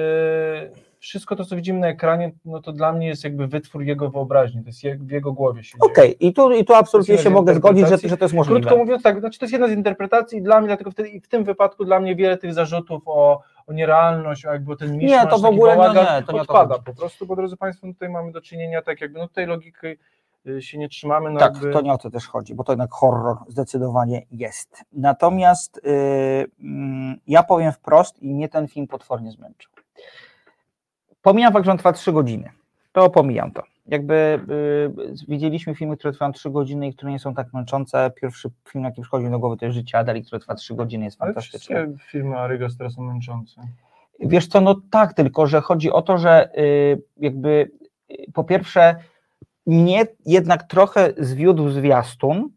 [1.02, 4.62] wszystko to, co widzimy na ekranie, no to dla mnie jest jakby wytwór jego wyobraźni,
[4.62, 5.78] to jest je, w jego głowie się.
[5.80, 8.60] Okej, i, tu, i tu absolutnie się mogę zgodzić, że, że to jest możliwe.
[8.60, 11.20] Krótko mówiąc tak, znaczy to jest jedna z interpretacji i dla mnie, dlatego wtedy, i
[11.20, 15.30] w tym wypadku dla mnie wiele tych zarzutów o, o nierealność, o jakby ten miszmasz,
[15.30, 16.84] to w ogóle no bałagan nie, to nie to odpada chodzi.
[16.84, 19.86] po prostu, bo drodzy Państwo, tutaj mamy do czynienia tak jakby, no tej logiki
[20.46, 21.72] y, się nie trzymamy, no tak, jakby...
[21.72, 24.84] to nie o to też chodzi, bo to jednak horror zdecydowanie jest.
[24.92, 29.72] Natomiast yy, ja powiem wprost i mnie ten film potwornie zmęczył.
[31.22, 32.50] Pomijam fakt, że on trwa 3 godziny.
[32.92, 33.62] To pomijam to.
[33.86, 38.10] Jakby yy, widzieliśmy filmy, które trwają 3 godziny i które nie są tak męczące.
[38.20, 41.22] Pierwszy film, jaki przychodzi do głowy, to jest Życie Adeli, które trwa 3 godziny, jest
[41.22, 41.76] Ale fantastyczne.
[41.86, 43.62] wszystkie filmy Arygas teraz są męczące.
[44.20, 47.70] Wiesz co, no tak, tylko że chodzi o to, że y, jakby
[48.10, 48.96] y, po pierwsze
[49.66, 52.48] mnie jednak trochę zwiódł zwiastun,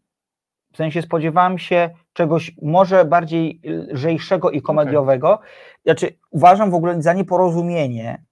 [0.72, 3.60] w sensie spodziewałem się czegoś może bardziej
[3.92, 5.40] lżejszego i komediowego.
[5.84, 8.22] Znaczy uważam w ogóle za nieporozumienie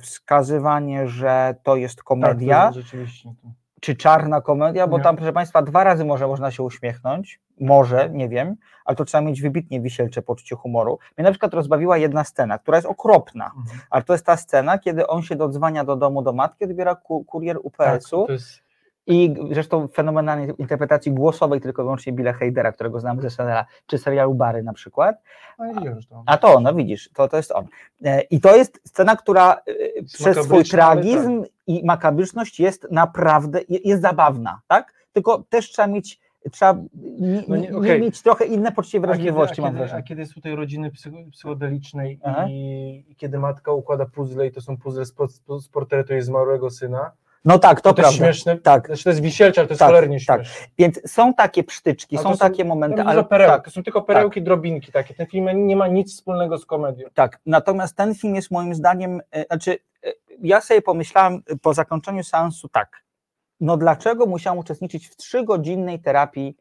[0.00, 3.34] wskazywanie, że to jest komedia Tak, rzeczywiście.
[3.80, 5.04] Czy czarna komedia, bo Nie.
[5.04, 9.20] tam, proszę Państwa, dwa razy może można się uśmiechnąć, może, nie wiem, ale to trzeba
[9.24, 10.98] mieć wybitnie wisielcze poczucie humoru.
[11.18, 13.80] Mnie na przykład rozbawiła jedna scena, która jest okropna, Mhm.
[13.90, 17.24] ale to jest ta scena, kiedy on się dodzwania do domu do matki, odbiera ku,
[17.24, 18.61] kurier UPS-u Tak, jest,
[19.06, 23.98] i zresztą fenomenalnej interpretacji głosowej tylko i wyłącznie Billa Heidera, którego znamy ze seriala, czy
[23.98, 25.16] serialu Bary na przykład.
[26.10, 26.22] no.
[26.26, 27.66] A to no widzisz, to, to jest on.
[28.04, 29.52] E, I to jest scena, która
[29.98, 34.92] e, przez swój ale tragizm i makabryczność jest naprawdę, je- jest zabawna, tak?
[35.12, 36.20] Tylko też trzeba mieć,
[36.52, 36.74] trzeba
[37.48, 38.00] No nie, okej.
[38.00, 39.98] mieć trochę inne poczucie A kiedy, a, wrażliwości, mam wrażenie.
[40.00, 44.52] a kiedy jest u tej rodziny psycho, psychodelicznej i, i kiedy matka układa puzzle i
[44.52, 45.14] to są puzzle z,
[45.60, 47.10] z portretu jej zmarłego syna,
[47.44, 48.32] No tak, to, To, to jest prawda.
[48.32, 48.56] śmieszne.
[48.58, 48.86] Tak.
[48.86, 50.42] Znaczy to jest wisielcze, ale to jest Tak, cholernie tak.
[50.78, 54.42] Więc są takie psztyczki, są to takie momenty, ale perełki, tak, to są tylko perełki,
[54.42, 55.14] drobinki takie.
[55.14, 57.06] Ten film nie ma nic wspólnego z komedią.
[57.14, 57.40] tak.
[57.46, 62.68] Natomiast ten film jest moim zdaniem, e, znaczy e, ja sobie pomyślałem po zakończeniu seansu
[62.68, 63.02] tak,
[63.60, 66.56] no dlaczego musiałem uczestniczyć w trzygodzinnej terapii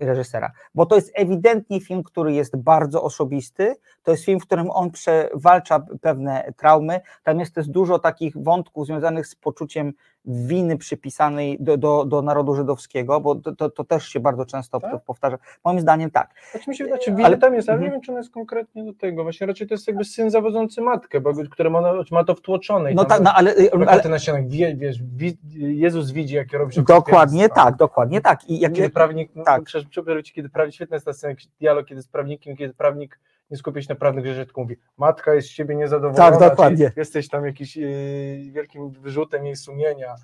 [0.00, 0.52] reżysera?
[0.74, 4.90] Bo to jest ewidentnie film, który jest bardzo osobisty, to jest film, w którym on
[4.90, 9.92] przewalcza pewne traumy, tam jest też dużo takich wątków związanych z poczuciem
[10.24, 14.80] winy przypisanej do, do, do narodu żydowskiego, bo to, to, to też się bardzo często
[14.80, 15.04] Tak?
[15.04, 15.38] powtarza.
[15.64, 16.30] Moim zdaniem tak.
[16.50, 17.90] Znaczy mi się znaczy, Ale- wiele tam jest, ale mhm.
[17.90, 19.22] nie wiem, czy ona jest konkretnie do tego.
[19.22, 22.92] Właśnie raczej to jest jakby syn zawodzący matkę, bo którym ona ma to wtłoczone.
[22.92, 26.58] i No tak, no ale, ale plakaty na ścianach, wie, wiesz, wi, Jezus widzi, jakie
[26.58, 28.44] robisz dokładnie tak, dokładnie tak.
[28.48, 28.90] I jak, Kiedy
[29.26, 30.22] prawnik, no, tak.
[30.22, 33.18] cię, kiedy prawnik, świetna jest ta scena, dialog, kiedy z prawnikiem, kiedy prawnik
[33.50, 36.92] nie skupia się na prawnych rzeczach, tylko mówi, matka jest z ciebie niezadowolona, Tak, dokładnie.
[36.96, 40.14] jesteś tam jakiś yy, wielkim wyrzutem jej sumienia.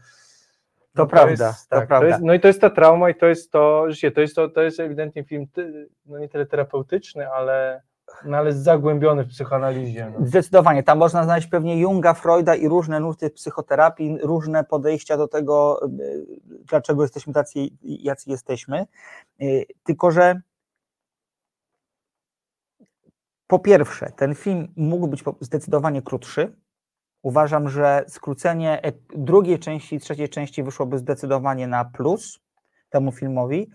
[0.94, 2.08] To prawda, jest, to tak, prawda.
[2.08, 4.48] jest, no i to jest ta trauma i to jest to, że to jest, to,
[4.48, 5.46] to jest ewidentnie film,
[6.06, 7.82] no nie tyle terapeutyczny, ale,
[8.24, 10.12] no ale zagłębiony w psychoanalizie.
[10.18, 10.26] No.
[10.26, 15.80] Zdecydowanie, tam można znaleźć pewnie Junga, Freuda i różne nuty psychoterapii, różne podejścia do tego,
[16.00, 18.86] y, dlaczego jesteśmy tacy, jacy jesteśmy.
[19.42, 20.40] Y, Tylko, że
[23.46, 26.56] po pierwsze, ten film mógł być zdecydowanie krótszy.
[27.22, 32.40] Uważam, że skrócenie ep- drugiej części i trzeciej części wyszłoby zdecydowanie na plus
[32.90, 33.70] temu filmowi.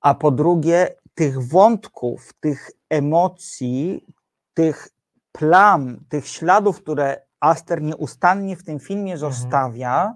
[0.00, 4.06] A po drugie, tych wątków, tych emocji,
[4.54, 4.88] tych
[5.32, 10.14] plam, tych śladów, które Aster nieustannie w tym filmie zostawia,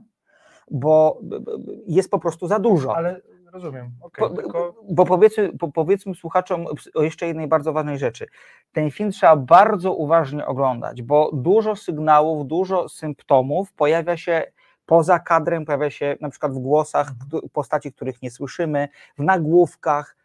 [0.70, 1.52] bo b- b-
[1.86, 2.96] jest po prostu za dużo.
[2.96, 3.20] Ale
[3.52, 8.26] rozumiem, okej, Po, tylko bo powiedzmy, po, powiedzmy słuchaczom o jeszcze jednej bardzo ważnej rzeczy.
[8.72, 14.52] Ten film trzeba bardzo uważnie oglądać, bo dużo sygnałów, dużo symptomów pojawia się
[14.86, 17.42] poza kadrem, pojawia się na przykład w głosach Mhm.
[17.52, 20.16] postaci, których nie słyszymy, w nagłówkach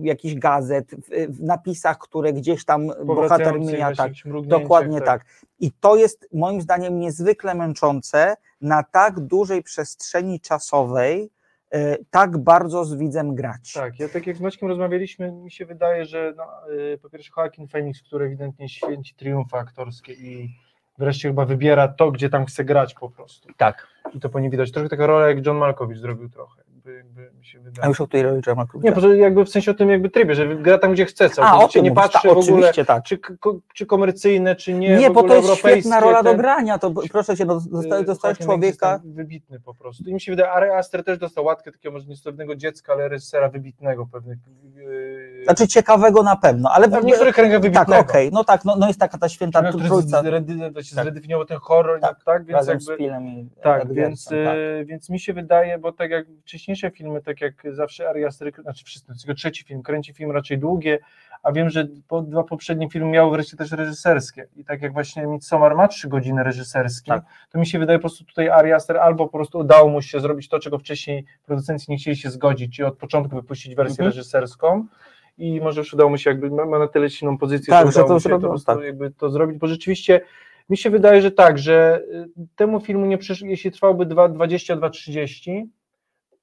[0.00, 0.94] jakichś gazet,
[1.28, 3.94] w, napisach, które gdzieś tam bohater mija.
[3.94, 4.12] Tak,
[4.46, 5.24] Dokładnie tak.
[5.60, 11.30] I to jest moim zdaniem niezwykle męczące na tak dużej przestrzeni czasowej,
[11.70, 13.72] e, tak bardzo z widzem grać.
[13.72, 17.30] Tak, ja tak jak z Maćkiem rozmawialiśmy, mi się wydaje, że no, y, po pierwsze
[17.36, 20.48] Joaquin Phoenix, który ewidentnie święci triumfy aktorskie i
[20.98, 23.48] wreszcie chyba wybiera to, gdzie tam chce grać po prostu.
[23.56, 23.86] Tak.
[24.14, 24.72] I to po niej widać.
[24.72, 27.88] Trochę taka rola, jak John Malkovich zrobił trochę, jakby, jakby mi się A wydaje.
[27.88, 28.84] już o tej roli Malkovich.
[28.84, 31.58] Nie, po jakby w sensie o tym jakby trybie, że gra tam, gdzie chce, A,
[31.58, 33.04] o tym nie mówisz, patrzy tak, w ogóle, oczywiście tak.
[33.04, 36.90] czy, ko, czy komercyjne, czy nie, Nie, bo to jest świetna rola do grania, to
[37.12, 40.10] proszę cię, no, dostałeś, y, Phoenix człowieka, wybitny po prostu.
[40.10, 43.48] I mi się wydaje, Ari Aster też dostał łatkę takiego może niestrawnego dziecka, ale reżysera
[43.48, 44.38] wybitnego pewnych.
[45.46, 48.00] Znaczy ciekawego na pewno, ale w niektórych kręgach tak, wybitnego.
[48.02, 50.22] okej, no tak, no, no jest taka ta święta który trójca
[50.74, 51.04] to się Tak.
[51.04, 53.10] zredefiniował ten horror, Tak, tak, więc jakby, i
[53.62, 54.36] tak, więc, tak.
[54.56, 58.52] y, więc mi się wydaje, bo tak jak wcześniejsze filmy, tak jak zawsze Ari Aster,
[58.62, 60.98] znaczy wszyscy, tylko trzeci film, kręci film raczej długie,
[61.42, 65.26] a wiem, że po, dwa poprzednie filmy miały wreszcie też reżyserskie i tak jak właśnie
[65.26, 67.24] Midsommar ma trzy godziny reżyserskie, Tak.
[67.50, 70.20] to mi się wydaje po prostu tutaj Ari Aster albo po prostu udało mu się
[70.20, 74.06] zrobić to, czego wcześniej producenci nie chcieli się zgodzić, czyli od początku wypuścić wersję Mhm.
[74.08, 74.86] reżyserską
[75.38, 78.12] i może już udało mu się, jakby ma, na tyle silną pozycję, Tak, że to
[78.14, 78.84] mu się prostu tak.
[78.84, 80.20] jakby to zrobić, bo rzeczywiście
[80.70, 85.64] mi się wydaje, że tak, że y, temu filmu nie przyszło, jeśli trwałby 22-30,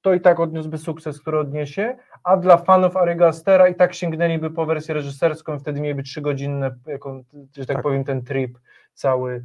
[0.01, 4.49] to i tak odniósłby sukces, który odniesie, a dla fanów Ariego Astera i tak sięgnęliby
[4.51, 7.23] po wersję reżyserską i wtedy mieliby trzygodzinne, jaką,
[7.58, 7.84] że tak, Tak.
[7.84, 8.58] powiem, ten trip
[8.93, 9.41] cały y,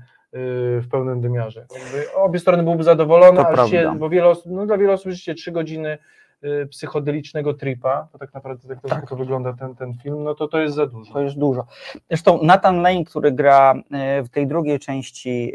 [0.81, 1.67] w pełnym wymiarze.
[2.15, 5.53] Obie strony byłyby zadowolone, To się, bo wiele osób, no dla wielu osób rzeczywiście trzy
[5.53, 5.99] godziny
[6.70, 9.09] psychodelicznego tripa, to tak naprawdę tak to, Tak.
[9.09, 11.12] to wygląda ten, ten film, no to to jest za dużo.
[11.12, 11.66] To jest dużo.
[12.09, 15.53] Zresztą Nathan Lane, który gra e, w tej drugiej części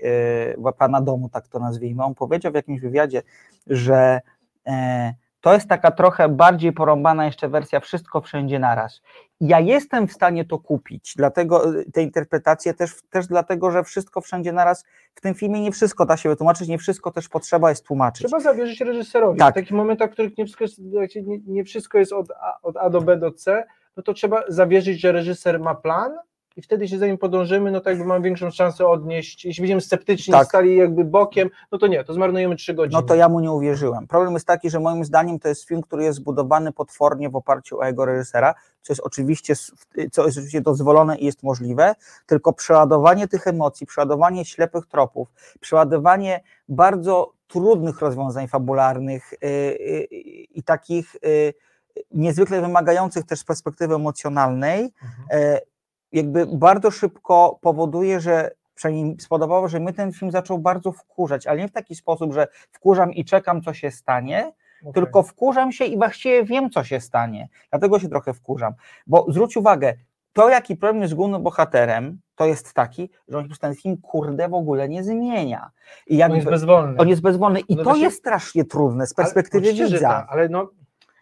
[0.68, 3.22] e, Pana Domu, tak to nazwijmy, on powiedział w jakimś wywiadzie,
[3.68, 4.22] że
[4.68, 5.14] e,
[5.44, 9.02] to jest taka trochę bardziej porąbana jeszcze wersja Wszystko Wszędzie Naraz.
[9.42, 14.22] Ja jestem w stanie to kupić, dlatego e, te interpretacje też, też dlatego, że Wszystko
[14.22, 17.86] Wszędzie Naraz w tym filmie nie wszystko da się wytłumaczyć, nie wszystko też potrzeba jest
[17.86, 18.28] tłumaczyć.
[18.28, 19.40] Trzeba zawierzyć reżyserowi.
[19.40, 19.54] Tak.
[19.54, 20.80] W takich momentach, w których nie wszystko jest,
[21.48, 23.64] nie wszystko jest od A, od A do B do C,
[23.98, 26.12] no to trzeba zawierzyć, że reżyser ma plan
[26.56, 29.46] i wtedy się za nim podążymy, no to jakby mamy większą szansę odnieść.
[29.46, 30.48] Jeśli będziemy sceptyczni, Tak.
[30.48, 33.02] stali jakby bokiem, no to nie, to zmarnujemy trzy godziny.
[33.02, 34.08] No to ja mu nie uwierzyłem.
[34.08, 37.80] Problem jest taki, że moim zdaniem to jest film, który jest zbudowany potwornie w oparciu
[37.80, 39.56] o jego reżysera, co jest oczywiście,
[40.12, 45.28] co jest oczywiście dozwolone i jest możliwe, tylko przeładowanie tych emocji, przeładowanie ślepych tropów,
[45.60, 50.04] przeładowanie bardzo trudnych rozwiązań fabularnych yy, yy,
[50.54, 51.54] i takich yy,
[52.12, 55.60] niezwykle wymagających też z perspektywy emocjonalnej, Mhm.
[56.14, 61.60] Jakby bardzo szybko powoduje, że przynajmniej spodobało, że mnie ten film zaczął bardzo wkurzać, ale
[61.60, 64.94] nie w taki sposób, że wkurzam i czekam, co się stanie, Okej.
[64.94, 67.50] tylko wkurzam się i właściwie wiem, co się stanie.
[67.70, 68.74] Dlatego się trochę wkurzam.
[69.08, 69.94] Bo zwróć uwagę,
[70.34, 73.98] to jaki problem jest z głównym bohaterem, to jest taki, że on prostu ten film
[73.98, 75.72] kurde w ogóle nie zmienia.
[76.08, 76.98] I On jakby, jest bezwolny.
[76.98, 79.96] on jest bezwolny i No to właśnie- jest strasznie trudne z Ale- perspektywy oczywiście, że
[79.96, 80.10] widza.
[80.10, 80.70] tak, ale no,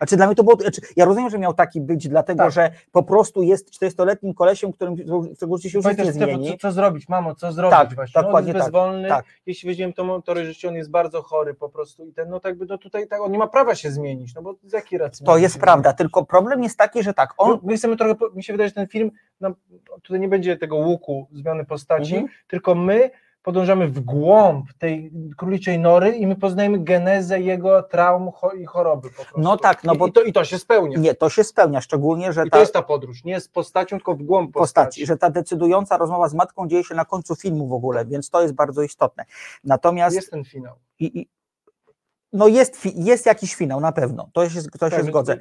[0.02, 2.52] Znaczy dla mnie to było, znaczy, ja rozumiem, że miał taki być, dlatego Tak.
[2.52, 6.52] że po prostu jest 40-letnim kolesiem, którym w którego życie się już pamiętasz, nie zmieni.
[6.52, 8.22] co, co zrobić, mamo, co zrobić Tak, właśnie.
[8.22, 9.26] dokładnie on jest tak, bezwolny, tak.
[9.46, 12.58] jeśli weźmiemy to motory życie, on jest bardzo chory po prostu i ten, no tak
[12.58, 15.26] by, no tutaj tak, on nie ma prawa się zmienić, no bo z jakiej racji?
[15.26, 18.44] To jest prawda, tylko problem jest taki, że tak, on My, my chcemy trochę, mi
[18.44, 19.12] się wydaje, że ten film,
[19.42, 19.52] no,
[20.04, 22.28] tutaj nie będzie tego łuku, zmiany postaci, Mhm.
[22.48, 23.10] tylko my
[23.44, 29.10] podążamy w głąb tej króliczej nory i my poznajemy genezę jego traum i choroby.
[29.38, 31.00] No tak, no I, bo- i, to, i to się spełnia.
[31.00, 33.98] nie, to się spełnia, szczególnie, że I ta to jest ta podróż, nie z postacią,
[33.98, 35.06] tylko w głąb postaci, postaci.
[35.06, 38.42] że ta decydująca rozmowa z matką dzieje się na końcu filmu w ogóle, więc to
[38.42, 39.26] jest bardzo istotne.
[39.64, 40.76] Natomiast Jest ten finał.
[41.00, 41.30] i, i,
[42.34, 45.38] no jest, jest jakiś finał na pewno, to się, to się Tak, zgodzę.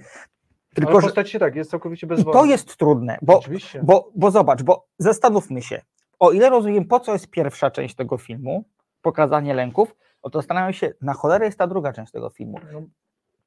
[0.75, 2.41] Tylko, Ale postać się tak, jest całkowicie i bezwolna.
[2.41, 3.81] to jest trudne, bo Oczywiście.
[3.83, 5.81] Bo, bo zobacz, bo zastanówmy się,
[6.21, 8.65] o ile rozumiem, po co jest pierwsza część tego filmu,
[9.03, 12.59] pokazanie lęków, o to zastanawiam się, na cholerę jest ta druga część tego filmu.
[12.73, 12.83] No,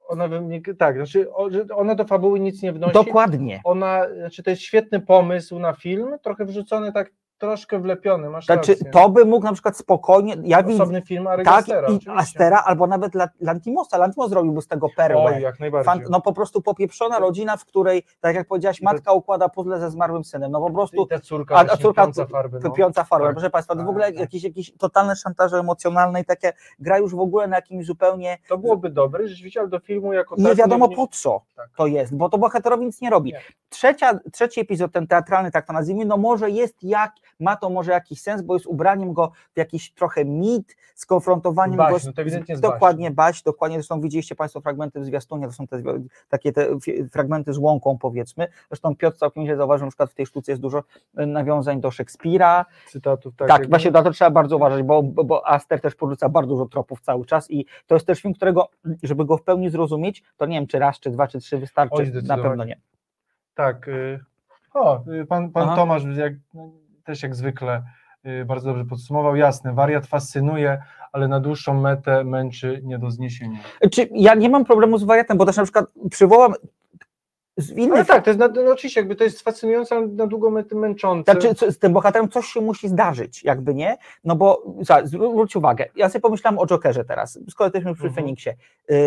[0.07, 1.27] ona mnie, tak, znaczy
[1.75, 2.93] ona do fabuły nic nie wnosi.
[2.93, 3.62] Dokładnie.
[3.63, 8.72] Ona, znaczy to jest świetny pomysł na film, trochę wrzucony tak troszkę wlepiony, masz Znaczy,
[8.72, 8.91] rację.
[8.91, 12.00] to by mógł na przykład spokojnie, ja widzę, Osobny film Ari tak, Astera, i.
[12.10, 15.24] Astera, albo nawet La- Lantimosa, Lantimos zrobiłby z tego perłę.
[15.36, 15.93] Oj, jak najbardziej.
[15.93, 19.91] Fan, no po prostu popieprzona rodzina, w której, tak jak powiedziałaś, matka układa puzzle ze
[19.91, 22.72] zmarłym synem, no po prostu I ta córka, a, a córka pijąca farby, no.
[22.72, 23.26] pijąca farbę.
[23.28, 24.19] Tak, Proszę Państwa, to w tak, ogóle tak.
[24.19, 28.58] jakieś, jakieś totalne szantaże emocjonalne i takie gra już w ogóle na jakimś zupełnie To
[28.58, 31.69] byłoby dobre, rzeczywiście, ale do filmu jako nie tak wiadomo nie- po co Tak.
[31.78, 33.32] to jest, bo to bohaterowi nic nie robi.
[33.34, 33.41] Nie.
[33.69, 37.12] Trzecia, trzeci epizod, ten teatralny, tak to nazwijmy, no może jest jak,
[37.43, 41.93] ma to może jakiś sens, bo jest ubraniem go w jakiś trochę mit, skonfrontowaniem Baśń,
[41.93, 45.47] go z, no to ewidentnie z dokładnie baść, dokładnie, zresztą widzieliście Państwo fragmenty w zwiastunie,
[45.47, 45.84] to są te
[46.29, 46.67] takie te
[47.12, 50.62] fragmenty z łąką powiedzmy, zresztą Piotr całkiem źle zauważył, na przykład w tej sztuce jest
[50.62, 50.84] dużo
[51.17, 53.36] e, nawiązań do Szekspira, cytatów.
[53.36, 56.65] Tak, tak, właśnie na to trzeba bardzo uważać, bo, bo, Aster też porzuca bardzo dużo
[56.65, 58.69] tropów cały czas i to jest też film, którego,
[59.03, 61.95] żeby go w pełni zrozumieć, to nie wiem, czy raz, czy dwa, czy trzy wystarczy,
[61.95, 62.79] Oj, na pewno nie.
[63.56, 63.88] Tak.
[63.88, 64.19] y,
[64.73, 65.75] O, y, pan, pan Aha.
[65.75, 66.34] Tomasz jak,
[67.04, 67.84] też jak zwykle
[68.26, 69.36] y, bardzo dobrze podsumował.
[69.36, 73.60] Jasne, wariat fascynuje, ale na dłuższą metę męczy nie do zniesienia.
[73.92, 76.54] Czy ja nie mam problemu z wariatem, bo też na przykład przywołam
[77.58, 80.28] z Ale innych tak, to jest na, no, oczywiście jakby to jest fascynujące, ale na
[80.28, 81.32] długą metę męczące.
[81.32, 83.98] Znaczy, co- z tym bohaterem coś się musi zdarzyć, jakby nie?
[84.24, 88.16] No bo za- zwróć uwagę, ja sobie pomyślałem o Jokerze teraz, skoro jesteśmy przy Mhm.
[88.16, 88.50] Feniksie.
[88.89, 88.98] Yy,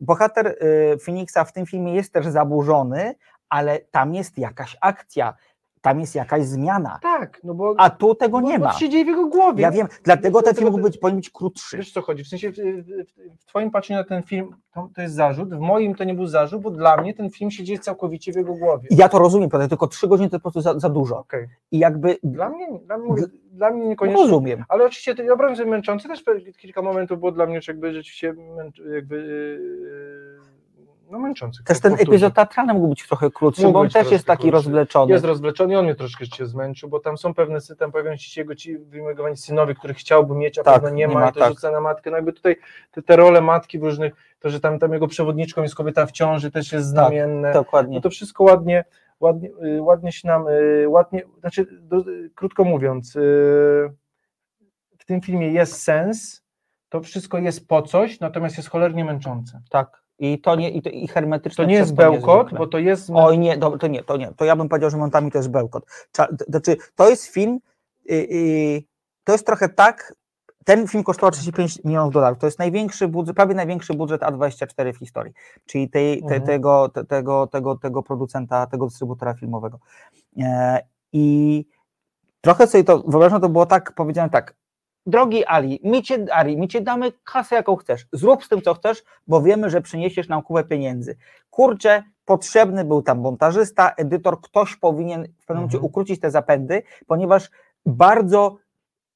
[0.00, 0.56] bohater
[0.90, 3.14] yy, Feniksa w tym filmie jest też zaburzony,
[3.48, 5.34] ale tam jest jakaś akcja,
[5.86, 8.72] tam jest jakaś zmiana, tak, no bo a tu tego nie ma.
[8.72, 9.62] to się dzieje w jego głowie.
[9.62, 11.76] Ja wiem, dlatego ten film mógł być, powinien być krótszy.
[11.76, 15.02] Wiesz co chodzi, w sensie w, w, w twoim patrzeniu na ten film to, to
[15.02, 17.78] jest zarzut, w moim to nie był zarzut, bo dla mnie ten film się dzieje
[17.78, 18.88] całkowicie w jego głowie.
[18.90, 19.68] Ja to rozumiem, prawda?
[19.68, 21.18] tylko trzy godziny to po prostu za, za dużo.
[21.18, 21.48] Okej.
[21.70, 23.14] I jakby Dla mnie, dla mnie,
[23.52, 24.22] dla mnie niekoniecznie.
[24.22, 24.64] rozumiem.
[24.68, 26.24] Ale oczywiście ten obraz męczący, też
[26.58, 28.34] kilka momentów było dla mnie już jakby rzeczywiście
[28.94, 30.55] jakby yy,
[31.10, 31.64] no męczący.
[31.64, 32.10] Też ten powtórzę.
[32.12, 34.54] epizod teatralny mógł być trochę krótszy, Mógł bo on też jest taki krótszy.
[34.54, 35.12] rozwleczony.
[35.12, 38.16] Jest rozwleczony i on mnie troszkę się zmęczył, bo tam są pewne sy- tam pojawiają
[38.16, 41.28] się jego ci wymagowani synowie, których chciałby mieć, a Tak, pewno nie, nie ma, ma,
[41.28, 41.48] i to tak.
[41.48, 42.10] rzuca na matkę.
[42.10, 42.56] No jakby tutaj
[42.90, 46.12] te, te role matki w różnych, to, że tam, tam jego przewodniczką jest kobieta w
[46.12, 47.52] ciąży, też jest Tak, znamienne.
[47.52, 47.94] Dokładnie.
[47.96, 48.84] No to wszystko ładnie,
[49.20, 53.20] ładnie, y, ładnie się nam, y, ładnie, znaczy do, krótko mówiąc, y,
[54.98, 56.42] w tym filmie jest sens,
[56.88, 59.60] to wszystko jest po coś, natomiast jest cholernie męczące.
[59.70, 60.05] Tak.
[60.18, 61.64] I to nie, i, to, i hermetyczne.
[61.64, 63.10] To nie jest bełkot, bo to jest...
[63.14, 64.32] Oj nie, to, to nie, to nie.
[64.36, 65.84] To ja bym powiedział, że momentami to jest bełkot.
[66.12, 67.58] Cza, to, znaczy, to jest film,
[68.10, 68.82] y, y,
[69.24, 70.14] to jest trochę tak,
[70.64, 72.38] ten film kosztował 35 milionów dolarów.
[72.38, 75.32] To jest największy budżet, prawie największy budżet A24 w historii,
[75.66, 76.42] czyli tej, te, Mhm.
[76.42, 79.78] tego, te, tego, tego, tego producenta, tego dystrybutora filmowego.
[80.38, 80.80] E,
[81.12, 81.64] I
[82.40, 84.54] trochę sobie to wyobrażam, to było tak, powiedziałem tak,
[85.06, 88.74] drogi Ali, my cię, Ali, my cię damy kasę jaką chcesz, zrób z tym co
[88.74, 91.16] chcesz, bo wiemy, że przyniesiesz nam kupę pieniędzy.
[91.50, 95.84] Kurczę, potrzebny był tam montażysta, edytor, ktoś powinien w pewnym momencie Mhm.
[95.84, 97.50] ukrócić te zapędy, ponieważ
[97.86, 98.56] bardzo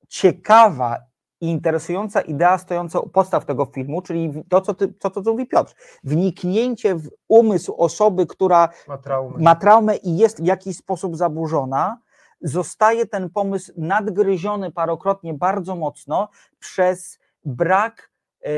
[0.09, 0.97] ciekawa
[1.41, 5.47] i interesująca idea stojąca u podstaw tego filmu, czyli to, co, ty, to, co mówi
[5.47, 5.75] Piotr,
[6.05, 9.39] wniknięcie w umysł osoby, która ma traumę.
[9.39, 11.99] ma traumę i jest w jakiś sposób zaburzona,
[12.43, 18.11] zostaje ten pomysł nadgryziony parokrotnie bardzo mocno przez brak,
[18.45, 18.51] e,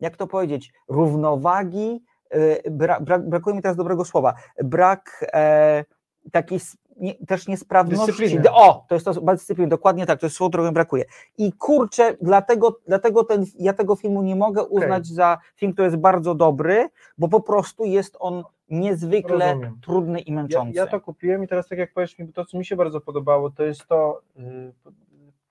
[0.00, 5.84] jak to powiedzieć, równowagi, e, bra, brak, brakuje mi teraz dobrego słowa, brak e,
[6.32, 6.60] takiej
[6.96, 8.06] nie, też niesprawności.
[8.06, 8.52] Dyscypliny.
[8.52, 11.04] O, to jest to dyscypliny, dokładnie tak, to jest słowo, którego mi brakuje.
[11.38, 15.96] I kurczę, dlatego, dlatego ten, ja tego filmu nie mogę uznać za film, który jest
[15.96, 19.78] bardzo dobry, bo po prostu jest on niezwykle Rozumiem.
[19.82, 20.76] trudny i Ja, męczący.
[20.76, 23.50] ja to kupiłem i teraz tak jak powiesz mi, to co mi się bardzo podobało,
[23.50, 24.72] to jest to, y,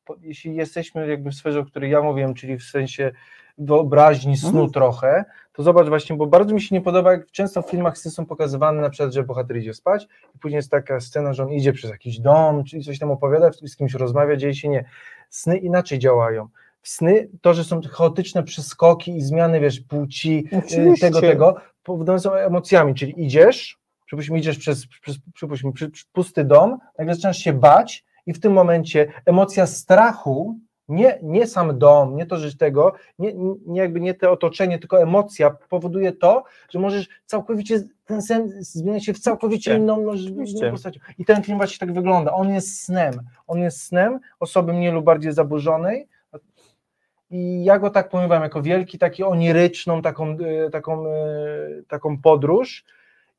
[0.05, 3.11] po, jeśli jesteśmy jakby w sferze, o której ja mówiłem, czyli w sensie
[3.57, 4.69] wyobraźni, snu Mhm.
[4.71, 8.11] trochę, to zobacz właśnie, bo bardzo mi się nie podoba, jak często w filmach sny
[8.11, 11.49] są pokazywane na przykład, że bohater idzie spać i później jest taka scena, że on
[11.49, 14.85] idzie przez jakiś dom, czyli coś tam opowiada, z kimś rozmawia, dzieje się nie.
[15.29, 16.47] Sny inaczej działają.
[16.83, 21.07] Sny, to, że są chaotyczne przeskoki i zmiany, wiesz, płci, y, Oczywiście.
[21.07, 26.77] tego, tego, powodowane są emocjami, czyli idziesz, przypuśćmy, idziesz przez, przez przypuśćmy, przy, pusty dom,
[26.97, 32.25] nagle zaczynasz się bać i w tym momencie emocja strachu, nie, nie sam dom, nie
[32.25, 33.33] to, że tego, nie,
[33.65, 38.99] nie jakby nie te otoczenie, tylko emocja powoduje to, że możesz całkowicie, ten sen zmienia
[38.99, 40.99] się w całkowicie inną, no, inną postacią.
[41.17, 43.13] I ten film właśnie tak wygląda, on jest snem,
[43.47, 46.07] on jest snem osoby mniej lub bardziej zaburzonej,
[47.33, 51.11] i ja go tak pojmowałem jako wielki, taki oniryczną taką, e, taką, e,
[51.87, 52.83] taką podróż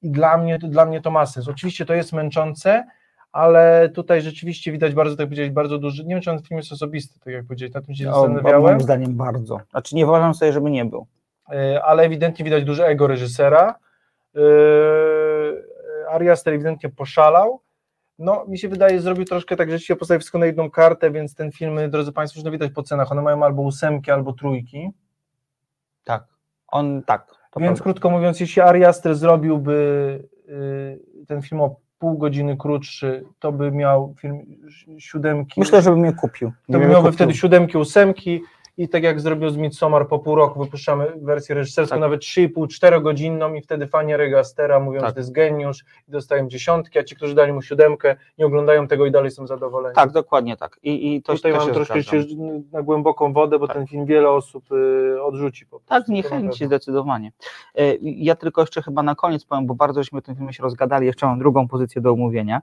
[0.02, 1.48] i dla mnie, dla mnie to ma sens.
[1.48, 2.86] Oczywiście to jest męczące,
[3.32, 6.72] ale tutaj rzeczywiście widać bardzo, tak powiedzieć, bardzo duży, nie wiem czy ten film jest
[6.72, 9.60] osobisty, tak jak powiedzieć, na tym się O, zastanawiałem, moim zdaniem bardzo.
[9.70, 11.06] Znaczy nie uważam sobie, żeby nie był.
[11.52, 13.74] e, ale ewidentnie widać duże ego reżysera.
[14.36, 14.40] E,
[16.10, 17.60] Ari Aster ewidentnie poszalał.
[18.18, 21.34] No, mi się wydaje, zrobił troszkę tak, że się postawił wszystko na jedną kartę, więc
[21.34, 24.90] ten film, drodzy Państwo, już widać po cenach, one mają albo ósemki, albo trójki.
[26.04, 26.24] Tak.
[26.68, 27.26] On tak.
[27.56, 27.82] Więc prawda.
[27.82, 29.74] krótko mówiąc, jeśli Ari Aster zrobiłby
[30.48, 34.40] y, ten film o pół godziny krótszy, to by miał film
[34.70, 35.60] si- siódemki.
[35.60, 36.52] Myślę, że bym je kupił.
[36.66, 37.12] to by miałby kupił.
[37.12, 38.42] wtedy siódemki, ósemki
[38.76, 42.00] i tak jak zrobił z Midsommar po pół roku, wypuszczamy wersję reżyserską, Tak.
[42.00, 45.08] nawet 3,5-4 godzinną i wtedy fani Ariego Astera mówią, Tak.
[45.08, 48.88] że to jest geniusz i dostają dziesiątki, a ci, którzy dali mu siódemkę, nie oglądają
[48.88, 49.94] tego i dalej są zadowoleni.
[49.94, 50.78] Tak, dokładnie tak.
[50.82, 52.00] I, i to, Tutaj to mam troszkę
[52.72, 53.76] na głęboką wodę, bo Tak.
[53.76, 55.66] ten film wiele osób y, odrzuci.
[55.66, 57.32] Po Tak, niechęci zdecydowanie.
[57.78, 60.62] E, Ja tylko jeszcze chyba na koniec powiem, bo bardzo żeśmy o tym filmie się
[60.62, 62.62] rozgadali, jeszcze mam drugą pozycję do omówienia.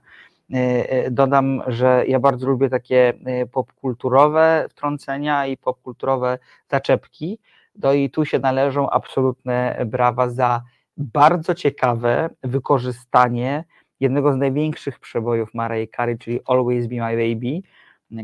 [0.50, 6.38] E, e, Dodam, że ja bardzo lubię takie e, popkulturowe wtrącenia i popkulturowe
[6.70, 7.38] zaczepki.
[7.82, 10.62] No i tu się należą absolutne brawa za
[10.96, 13.64] bardzo ciekawe wykorzystanie
[14.00, 17.62] jednego z największych przebojów Mariah Carey, czyli Always Be My Baby,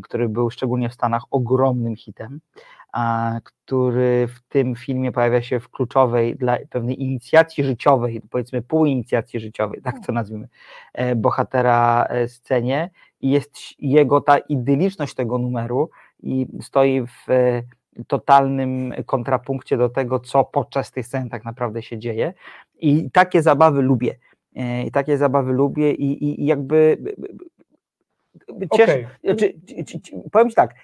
[0.02, 2.40] który był szczególnie w Stanach ogromnym hitem
[3.44, 9.82] który w tym filmie pojawia się w kluczowej dla pewnej inicjacji życiowej, powiedzmy pół-inicjacji życiowej,
[9.82, 10.48] tak to nazwijmy,
[10.94, 15.90] e, bohatera e, scenie i jest jego ta idyliczność tego numeru
[16.22, 17.62] i stoi w e,
[18.06, 22.34] totalnym kontrapunkcie do tego, co podczas tej sceny tak naprawdę się dzieje
[22.78, 24.18] i takie zabawy lubię.
[24.56, 26.98] E, I takie zabawy lubię i, i, i jakby
[28.76, 29.54] cieszę, znaczy,
[29.86, 30.00] ci-
[30.32, 30.74] powiem Ci tak,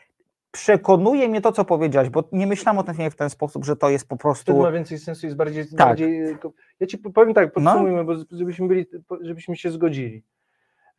[0.55, 3.77] przekonuje mnie to, co powiedziałeś, bo nie myślałem o tym filmie w ten sposób, że
[3.77, 4.59] to jest po prostu...
[4.63, 5.67] ma więcej sensu, jest bardziej.
[5.67, 5.77] Tak.
[5.77, 6.37] bardziej
[6.81, 7.63] ja ci powiem tak, No.
[7.73, 8.87] podsumujmy, bo żebyśmy, byli,
[9.21, 10.25] żebyśmy się zgodzili.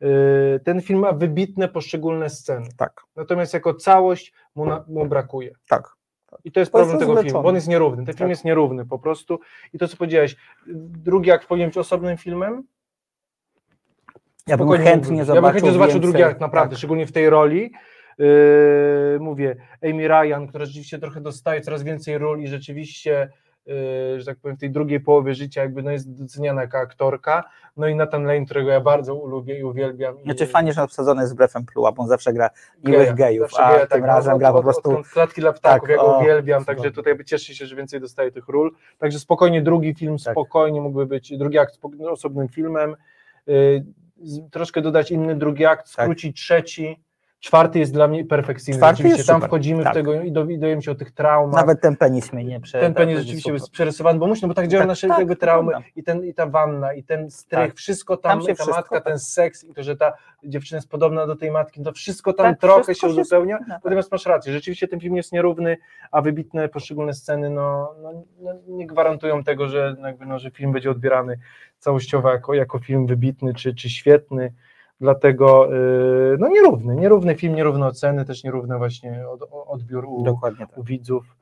[0.00, 5.54] Yy, Ten film ma wybitne poszczególne sceny, Tak, natomiast jako całość mu, na, mu brakuje.
[5.68, 5.96] tak.
[6.44, 7.96] I to jest To jest problem tego filmu, bo on jest nierówny.
[8.04, 8.28] Ten film Tak.
[8.28, 9.40] jest nierówny po prostu.
[9.72, 10.36] I to, co powiedziałeś,
[11.06, 12.62] drugi akt powinien być osobnym filmem.
[14.46, 16.10] Ja bym Spokojnie chętnie zobaczył Ja bym chętnie zobaczył więcej.
[16.10, 16.78] drugi akt, naprawdę, Tak.
[16.78, 17.72] szczególnie w tej roli.
[18.18, 23.28] Yy, mówię, Amy Ryan, która rzeczywiście trochę dostaje coraz więcej ról i rzeczywiście,
[23.66, 23.74] yy,
[24.20, 27.44] że tak powiem, w tej drugiej połowie życia jakby no jest doceniana jako aktorka.
[27.76, 30.20] No i Nathan Lane, którego ja bardzo lubię i uwielbiam.
[30.20, 32.50] I, Znaczy fajnie, że obsadzony jest wbrew Plua, bo on zawsze gra
[32.84, 34.88] miłych gejów, a geja, tym tak, razem od- gra po od- prostu...
[34.90, 37.12] Odkąd klatki dla ptaków, Tak, ja go o, uwielbiam, także cudownie.
[37.14, 38.72] tutaj cieszę się, że więcej dostaje tych ról.
[38.98, 40.32] Także spokojnie drugi film, Tak.
[40.32, 41.78] spokojnie mógłby być, drugi akt
[42.10, 42.96] osobnym filmem,
[44.22, 46.04] z- troszkę dodać inny drugi akt, Tak.
[46.04, 47.00] skrócić trzeci,
[47.40, 49.92] czwarty jest dla mnie perfekcyjny, Czwarty rzeczywiście, jest tam super, wchodzimy tak.
[49.92, 52.60] w tego i do- i dowiemy się o tych traumach, Nawet ten penis mnie nie
[52.60, 52.80] prze...
[52.80, 55.08] ten tak, penis będzie rzeczywiście jest przerysowany, bo musi, no bo tak działają Tak, nasze
[55.08, 57.74] tak, jakby traumy i, ten, i ta wanna, i ten strych, Tak.
[57.76, 59.04] wszystko tam, Tam się ta wszystko, matka, tak.
[59.04, 60.12] ten seks i to, że ta
[60.44, 63.58] dziewczyna jest podobna do tej matki, to wszystko tam Tak, trochę wszystko się się uzupełnia,
[63.58, 63.68] tak.
[63.68, 65.76] natomiast masz rację, rzeczywiście ten film jest nierówny,
[66.10, 70.72] a wybitne poszczególne sceny no, no, no nie gwarantują tego, że, jakby, no, że film
[70.72, 71.38] będzie odbierany
[71.78, 74.52] całościowo jako, jako film wybitny czy, czy świetny,
[75.00, 80.78] dlatego yy, no nierówny, nierówny film, nierówne oceny, też nierówny właśnie od, odbiór u, tak.
[80.78, 81.36] u widzów.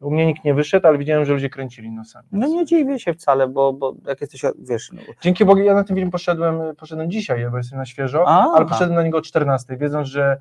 [0.00, 2.28] U mnie nikt nie wyszedł, ale widziałem, że ludzie kręcili nosami.
[2.32, 4.92] No nie dziwię się wcale, bo, bo jak jesteś, wiesz...
[4.92, 8.52] No, Dzięki Bogu, ja na ten film poszedłem, poszedłem dzisiaj, bo jestem na świeżo, A,
[8.56, 10.40] ale poszedłem na niego o 14, wiedząc, że y,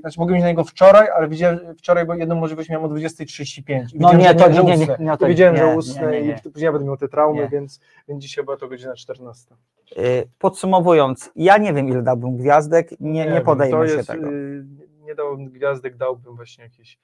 [0.00, 3.94] znaczy mogłem iść na niego wczoraj, ale widziałem wczoraj, bo jedną możliwość miałem o 20.35.
[3.94, 6.86] I No nie, to nie, nie, nie, to wiedziałem, że usnę i później ja będę
[6.86, 9.54] miał te traumy, więc, więc dzisiaj była to godzina 14.
[9.98, 14.28] Y, Podsumowując, ja nie wiem, ile dałbym gwiazdek, nie, nie, podejmę się tego.
[14.28, 14.64] y,
[15.00, 16.98] nie dałbym gwiazdek, dałbym właśnie jakieś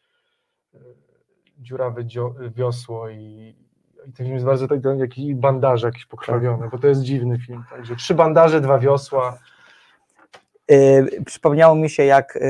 [0.75, 0.79] y,
[1.59, 2.05] dziurawe
[2.57, 3.55] wiosło i,
[4.09, 7.65] i ten film jest bardzo tak, jakiś bandaże jakieś pokrwawione, bo to jest dziwny film.
[7.71, 9.39] Także trzy bandaże, dwa wiosła.
[10.73, 12.41] Y, Przypomniało mi się, jak y,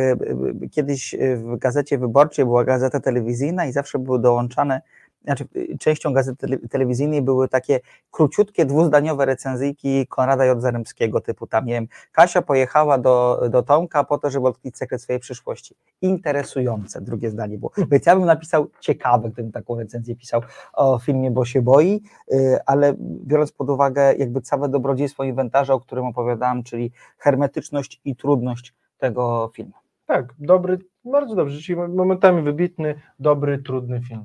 [0.65, 4.83] y, kiedyś w gazecie wyborczej była gazeta telewizyjna i zawsze były dołączane,
[5.25, 10.61] znaczy y, częścią gazety tele- telewizyjnej były takie króciutkie, dwuzdaniowe recenzyjki Konrada J.
[10.61, 15.03] Zaremskiego, typu tam, nie wiem, Kasia pojechała do, do Tomka po to, żeby odkryć sekret
[15.03, 15.75] swojej przyszłości.
[16.03, 17.73] Interesujące, drugie zdanie było.
[17.91, 20.43] Więc ja bym napisał ciekawe, gdybym taką recenzję pisał
[20.73, 22.03] o filmie Bo się boi,
[22.33, 28.17] y, ale biorąc pod uwagę jakby całe dobrodziejstwo inwentarza, o którym opowiadałem, czyli hermetyczność i
[28.17, 29.73] trudność tego filmu.
[30.07, 34.25] Tak, dobry, bardzo dobrze, czyli momentami wybitny, dobry, trudny film.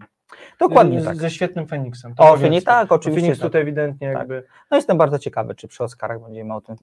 [0.60, 1.16] Dokładnie z, tak.
[1.16, 2.12] Ze świetnym Feniksem.
[2.12, 2.62] O, to Feni- powiedzmy.
[2.62, 3.48] tak, oczywiście, Feniks tak.
[3.50, 4.18] tutaj ewidentnie Tak.
[4.20, 6.76] jakby, No jestem bardzo ciekawy, czy przy Oscarach będziemy o tym,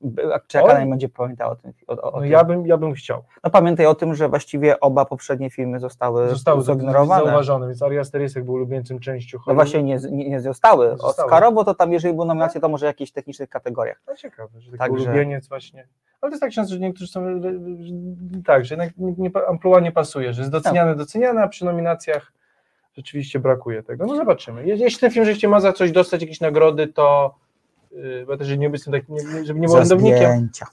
[0.46, 0.60] czy.
[0.64, 1.72] Akademia będzie pamiętała o tym.
[1.86, 2.30] O, o, o no tym.
[2.30, 3.24] ja bym, ja bym chciał.
[3.44, 7.24] No pamiętaj o tym, że właściwie oba poprzednie filmy zostały, Zostały zignorowane.
[7.24, 10.90] zauważone, więc Ari Asterysek był ulubieńcem częścią No właśnie nie, nie, nie zostały.
[10.90, 11.10] Zostały.
[11.10, 14.00] Oscarowo to tam, jeżeli były nominacje, to może w jakichś technicznych kategoriach.
[14.08, 15.86] No ciekawe, że taki Także- ulubieniec właśnie.
[16.20, 17.40] Ale to jest tak często, że niektórzy są
[18.46, 22.32] tak, że jednak nie, nie, amplua nie pasuje, że jest doceniane, doceniane, a przy nominacjach
[23.06, 24.06] rzeczywiście brakuje tego.
[24.06, 24.66] No zobaczymy.
[24.66, 27.34] Je- Jeśli ten film rzeczywiście ma za coś dostać jakieś nagrody, to
[27.92, 30.66] yy, bo też nie tak, nie, nie- żeby nie był Za orędownikiem, zdjęcia.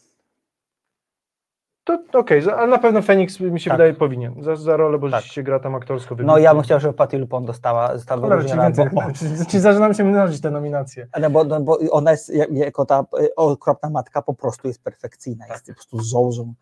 [1.84, 3.78] to to okej, za- ale na pewno Feniks mi się Tak.
[3.78, 4.43] wydaje powinien.
[4.43, 5.15] Za, za rolę, bo Tak.
[5.15, 6.41] rzeczywiście gra tam aktorsko No wybitnie.
[6.43, 9.01] ja bym chciał, żeby Patty LuPone dostała, została ci wyróżniona, bo,
[9.49, 11.07] ci zaczynam się mnożyć te nominacje.
[11.21, 14.84] no bo, no bo ona jest, jak- jako ta y, okropna matka, po prostu jest
[14.84, 15.47] perfekcyjna.
[15.47, 16.53] Jest po prostu zołzą,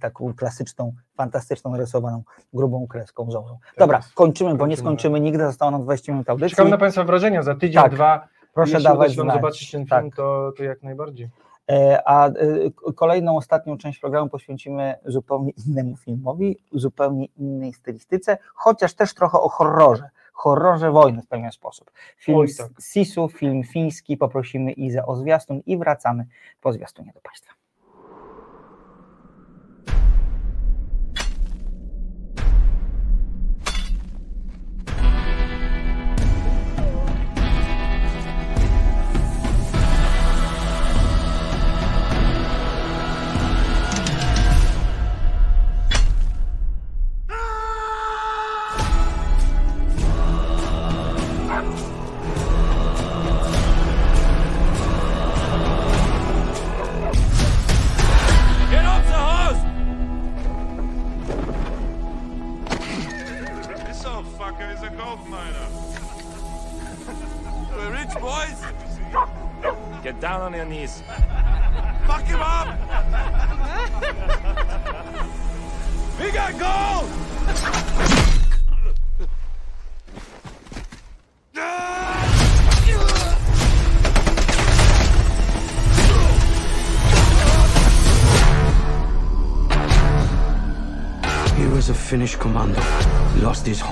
[0.00, 3.58] taką klasyczną, fantastyczną, rysowaną, grubą kreską zołzą.
[3.78, 4.12] Dobra, jest.
[4.14, 4.76] kończymy, bo nie Kończymy.
[4.76, 6.56] skończymy nigdy, zostało nam 20 minut audycji.
[6.56, 7.94] Czekam na Państwa wrażenia za tydzień, Tak.
[7.94, 8.28] dwa.
[8.54, 9.34] Proszę Jeśli dawać znać.
[9.36, 10.00] zobaczyć ten Tak.
[10.00, 11.30] film, to, to jak najbardziej.
[11.70, 12.32] E, A e,
[12.96, 19.48] kolejną, ostatnią część programu poświęcimy zupełnie innemu filmowi, zupełnie innej stylistyce, chociaż też trochę o
[19.48, 20.10] horrorze.
[20.32, 21.90] Horrorze wojny w pewien sposób.
[22.16, 22.68] Film Oj, tak.
[22.80, 26.26] Sisu, film fiński, poprosimy Izę o zwiastun i wracamy
[26.60, 27.52] po zwiastunie do Państwa.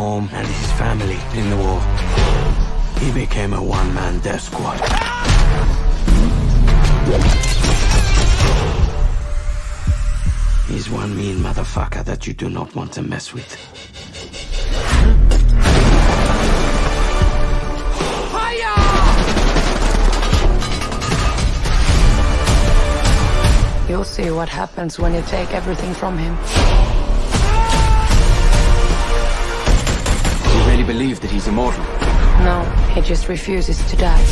[0.01, 1.79] Home and his family in the war.
[3.03, 4.79] He became a one-man death squad.
[10.71, 13.51] He's one mean motherfucker that you do not want to mess with.
[23.87, 27.00] You'll see what happens when you take everything from him.
[30.81, 31.83] Really believe that he's immortal?
[32.45, 32.63] No,
[32.95, 34.23] he just refuses to die.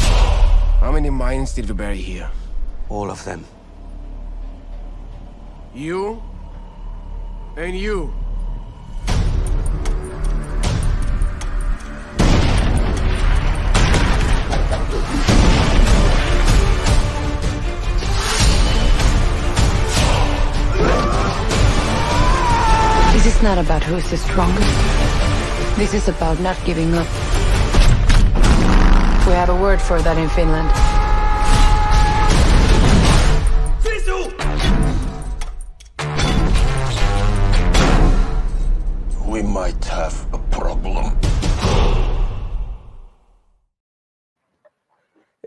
[0.81, 2.31] How many mines did we bury here?
[2.89, 3.45] All of them.
[5.75, 6.23] You
[7.57, 8.13] and you.
[23.13, 25.28] This is not about who's the strongest.
[25.79, 27.07] This is about not giving up.
[29.27, 30.69] We have a word for that in Finland.
[39.27, 41.05] We might have a problem.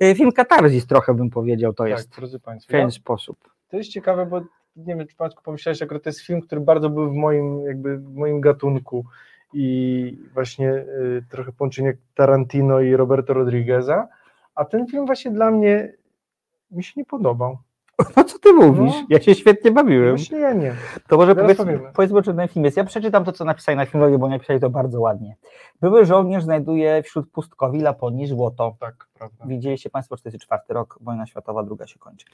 [0.02, 2.72] E, Film Katarzis trochę bym powiedział, to Tak, jest drodzy w Państwo.
[2.72, 3.38] ten Ja, sposób.
[3.70, 4.40] to jest ciekawe, bo
[4.76, 7.66] nie wiem, czy w przypadku pomyślałeś, akurat to jest film, który bardzo był w moim,
[7.66, 9.06] jakby w moim gatunku
[9.54, 14.08] i właśnie y, trochę połączenie Tarantino i Roberto Rodrigueza,
[14.56, 15.93] a ten film właśnie dla mnie
[16.72, 17.58] mi się nie podobał.
[18.18, 18.93] No co ty mówisz?
[18.93, 19.06] No.
[19.10, 20.16] Ja się świetnie bawiłem.
[20.16, 20.74] Właśnie ja nie.
[21.08, 21.93] To może Zaraz powiedz, powiemy.
[21.95, 22.78] powiedzmy, o czym ten film jest.
[22.78, 25.36] Ja przeczytam to, co napisali na filmowie, bo napisali to bardzo ładnie.
[25.82, 28.76] Były żołnierz znajduje wśród pustkowi Laponii złoto.
[28.80, 29.46] Tak, prawda.
[29.46, 32.26] Widzieliście Państwo 44 rok, wojna światowa druga się kończy.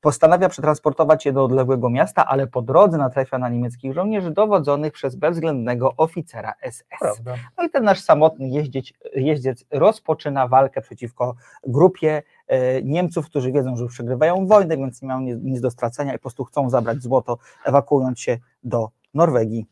[0.00, 5.16] Postanawia przetransportować je do odległego miasta, ale po drodze natrafia na niemieckich żołnierzy dowodzonych przez
[5.16, 6.84] bezwzględnego oficera SS.
[7.00, 7.34] Prawda.
[7.58, 11.34] No i ten nasz samotny jeździec, jeździec rozpoczyna walkę przeciwko
[11.66, 15.70] grupie e, Niemców, którzy wiedzą, że już przegrywają wojnę, więc nie mają nic, nic do
[15.70, 19.66] stracenia i po prostu chcą zabrać złoto, ewakuując się do Norwegii.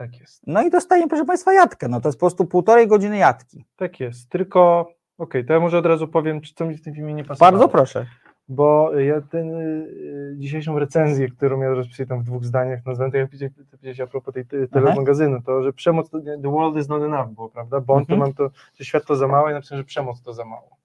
[0.00, 0.42] Tak jest.
[0.46, 1.88] No i dostajemy, proszę Państwa, jatkę.
[1.88, 3.64] No to jest po prostu półtorej godziny jatki.
[3.76, 4.28] Tak jest.
[4.28, 7.24] Tylko, okej, to ja może od razu powiem, czy co mi w tym filmie nie
[7.24, 7.52] pasowało.
[7.52, 8.06] Bardzo proszę.
[8.48, 13.18] Bo ja ten y, dzisiejszą recenzję, którą ja rozpisuję tam w dwóch zdaniach, nazwałem to
[13.18, 17.02] jak powiedziałeś- a propos tej te- telemagazynu, to że przemoc, to, the world is not
[17.02, 17.80] enough było, prawda?
[17.80, 18.20] Bo on to Mhm.
[18.20, 20.76] mam to, że świat to za mało i napisałem, że przemoc to za mało.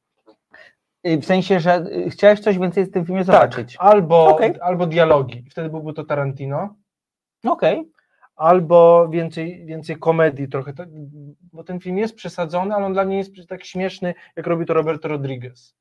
[1.04, 3.76] W sensie, że y, chciałeś coś więcej w tym filmie Tak, zobaczyć.
[3.80, 4.54] albo, Okej.
[4.62, 6.76] albo dialogi, wtedy byłby to Tarantino,
[7.46, 7.92] Okej.
[8.36, 10.74] Albo więcej, więcej komedii trochę,
[11.54, 14.74] bo ten film jest przesadzony, ale on dla mnie jest tak śmieszny, jak robi to
[14.74, 15.76] Roberto Rodriguez.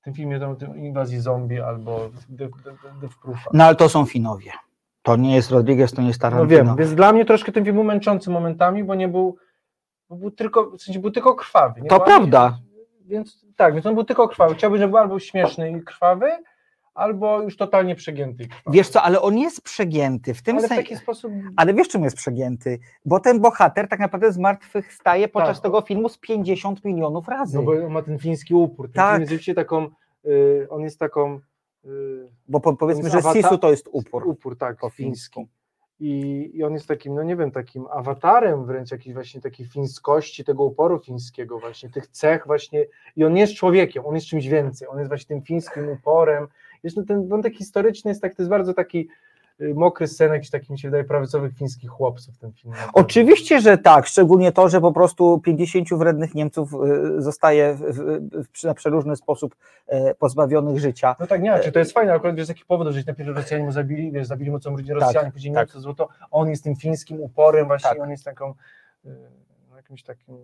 [0.00, 2.48] W tym filmie tam tym inwazji zombie albo the
[3.22, 3.50] Proofa.
[3.52, 4.50] No ale to są Finowie.
[5.02, 6.64] To nie jest Rodriguez, to nie jest No Tarantino.
[6.64, 9.36] wiem, więc dla mnie troszkę ten film był męczący momentami, bo nie był,
[10.08, 11.82] bo był tylko, w sensie był tylko krwawy.
[11.88, 12.58] To prawda.
[13.00, 14.54] Więc tak, więc on był tylko krwawy.
[14.54, 16.26] Chciałbym, żeby był albo śmieszny i krwawy,
[16.94, 18.48] albo już totalnie przegięty.
[18.66, 20.96] Wiesz co, ale on jest przegięty w tym Ale w sensie.
[20.96, 21.32] sposób...
[21.56, 22.78] Ale wiesz, czym jest przegięty?
[23.04, 25.62] Bo ten bohater tak naprawdę zmartwychwstaje podczas Tak.
[25.62, 27.56] tego filmu z 50 milionów razy.
[27.56, 28.86] No bo on ma ten fiński upór.
[28.86, 29.28] Ten Tak.
[29.28, 29.88] film jest taką,
[30.26, 31.40] y, on jest taką...
[31.84, 34.28] Y, Bo po, powiedzmy, że awata- Sisu to jest upór.
[34.28, 35.34] Upór, tak, po fiński.
[35.34, 35.48] fińsku.
[36.00, 40.44] I, I on jest takim, no nie wiem, takim awatarem wręcz jakiejś właśnie takiej fińskości,
[40.44, 42.84] tego uporu fińskiego właśnie, tych cech właśnie.
[43.16, 44.88] I on nie jest człowiekiem, on jest czymś więcej.
[44.88, 46.46] On jest właśnie tym fińskim uporem.
[46.84, 49.08] Jest, no ten wątek historyczny jest tak, to jest bardzo taki
[49.60, 52.76] y, mokry sen jakichś takich, mi się wydaje, prawicowych fińskich chłopców w tym filmie.
[52.92, 57.82] Oczywiście, że tak, szczególnie to, że po prostu 50 wrednych Niemców y, zostaje w,
[58.52, 59.56] w, na przeróżny sposób
[59.86, 61.16] e, pozbawionych życia.
[61.20, 63.64] No tak, nie, czy to jest fajne, akurat wiesz, z jakich powodów, że najpierw Rosjanie
[63.64, 65.68] mu zabili, wiesz, zabili mu całą rodzinę Tak, Rosjanie, później tak.
[65.68, 68.00] Niemcy złoto, on jest tym fińskim uporem właśnie, Tak.
[68.00, 68.54] on jest taką,
[69.04, 69.08] y,
[69.70, 70.36] no, jakimś takim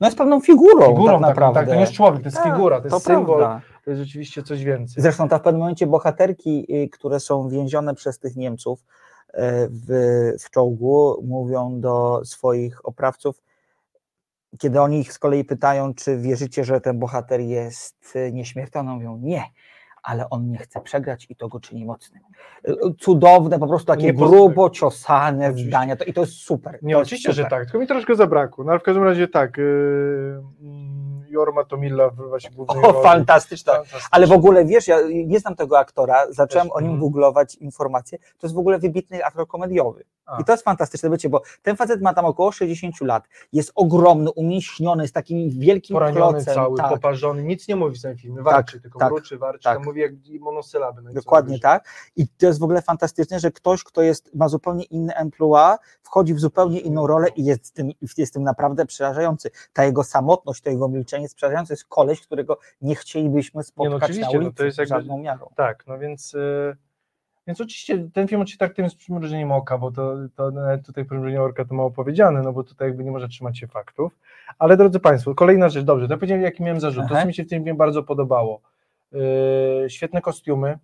[0.00, 1.60] No jest pewną figurą, figurą, tak tak, naprawdę.
[1.60, 3.60] tak, to nie jest człowiek, to jest Tak, figura, to jest to symbol, prawda.
[3.84, 5.02] to jest rzeczywiście coś więcej.
[5.02, 8.84] Zresztą tam w pewnym momencie bohaterki, y, które są więzione przez tych Niemców
[9.34, 9.86] e, w,
[10.40, 13.42] w czołgu, mówią do swoich oprawców,
[14.58, 19.18] kiedy oni ich z kolei pytają, czy wierzycie, że ten bohater jest y, nieśmiertelny, mówią
[19.22, 19.42] nie,
[20.06, 22.22] ale on nie chce przegrać i to go czyni mocnym.
[22.98, 26.78] Cudowne, po prostu takie grubo ciosane zdania to, i to jest super.
[26.82, 27.50] Nie, oczywiście, że super.
[27.50, 30.42] tak, tylko mi troszkę zabrakło, no ale w każdym razie tak, yy,
[31.30, 33.72] Jorma Tomilla w właśnie głównej O, fantastyczna.
[33.72, 34.08] Fantastyczna.
[34.10, 37.00] Ale w ogóle wiesz, ja nie znam tego aktora, zacząłem Też, o nim mhm.
[37.00, 38.18] googlować informacje.
[38.18, 40.04] To jest w ogóle wybitny aktor komediowy.
[40.26, 40.40] A.
[40.40, 44.30] I to jest fantastyczne, wiecie, bo ten facet ma tam około 60 lat, jest ogromny,
[44.30, 46.54] umięśniony, z takim wielkim poraniony klocem.
[46.54, 49.84] cały, tak, poparzony, nic nie mówi w tym filmie, warczy, tylko tak, mruczy, warczy, tak.
[49.84, 51.02] mówi jak monosylaby.
[51.02, 51.88] no Dokładnie tak.
[52.16, 56.34] I to jest w ogóle fantastyczne, że ktoś, kto jest, ma zupełnie inny emploi, wchodzi
[56.34, 59.50] w zupełnie inną rolę i jest tym, jest tym naprawdę przerażający.
[59.72, 61.72] Ta jego samotność, to jego milczenie jest przerażające.
[61.72, 65.50] Jest koleś, którego nie chcielibyśmy spotkać na oczywiście, no ulicy to jest jakby- żadną miarą.
[65.56, 66.76] Tak, no więc, y,
[67.46, 70.52] więc oczywiście ten film oczywiście traktujemy z przymrużeniem oka, bo to, to
[70.84, 74.18] tutaj przymrużenie oka to mało powiedziane, no bo tutaj jakby nie może trzymać się faktów.
[74.58, 77.22] Ale drodzy Państwo, kolejna rzecz, dobrze, to ja powiedziałem jaki miałem zarzut, to Aha.
[77.22, 78.60] co mi się w tym filmie bardzo podobało.
[79.84, 80.78] Y, świetne kostiumy,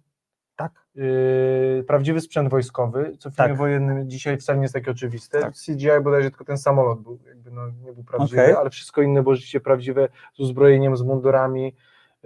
[0.63, 0.73] Tak.
[0.97, 3.59] y, prawdziwy sprzęt wojskowy, co w filmie Tak.
[3.59, 5.41] wojennym dzisiaj wcale nie jest takie oczywiste.
[5.41, 5.55] Tak.
[5.55, 8.55] CGI bodajże tylko ten samolot był, jakby no, nie był prawdziwy, Okej.
[8.55, 11.75] ale wszystko inne było rzeczywiście prawdziwe, z uzbrojeniem, z mundurami.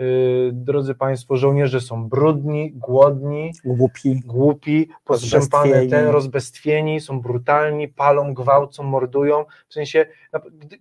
[0.00, 4.20] Y, drodzy Państwo, żołnierze są brudni, głodni, Głupi.
[4.26, 5.90] głupi, postrzępane, Rozbestwieni.
[5.90, 9.44] ten, rozbestwieni, są brutalni, palą, gwałcą, mordują.
[9.68, 10.06] W sensie,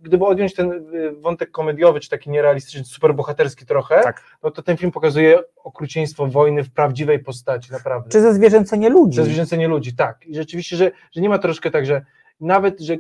[0.02, 4.24] gdyby odjąć ten y, wątek komediowy, czy taki nierealistyczny, superbohaterski trochę, Tak.
[4.44, 8.10] no to ten film pokazuje okrucieństwo wojny w prawdziwej postaci, naprawdę.
[8.10, 9.12] Czy ze zwierzęcenie ludzi?
[9.16, 10.26] Przez zwierzęcenie ludzi, tak.
[10.28, 12.06] I rzeczywiście, że, że nie ma troszkę tak, że
[12.40, 12.96] nawet, że,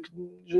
[0.45, 0.57] że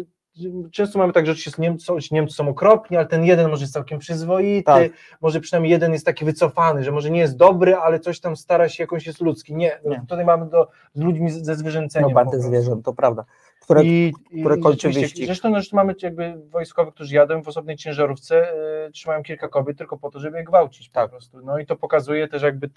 [0.72, 3.74] często mamy tak, że oczywiście Niemcy, są- Niemcy są okropni, ale ten jeden może jest
[3.74, 4.92] całkiem przyzwoity, Tak.
[5.22, 8.70] może przynajmniej jeden jest taki wycofany, że może nie jest dobry, ale coś tam stara
[8.70, 9.56] się, jakoś jest ludzki.
[9.56, 10.02] Nie, no, Nie.
[10.10, 12.10] tutaj mamy do, z ludźmi ze zwierzęceniem.
[12.10, 12.48] No prostu.
[12.48, 13.26] zwierząt, to prawda.
[13.62, 14.62] które, I, które i
[15.02, 15.26] wyścig.
[15.26, 18.54] Zresztą no, że mamy jakby wojskowych, którzy jadą w osobnej ciężarówce,
[18.88, 21.06] y, trzymają kilka kobiet tylko po to, żeby je gwałcić Tak.
[21.06, 21.42] po prostu.
[21.44, 22.70] No i to pokazuje też jakby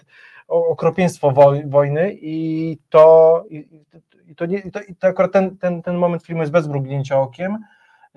[0.47, 3.67] okropieństwo woj, wojny i to, i,
[4.29, 7.57] i to, nie, to, to akurat ten, ten, ten moment filmu jest bez mrugnięcia okiem,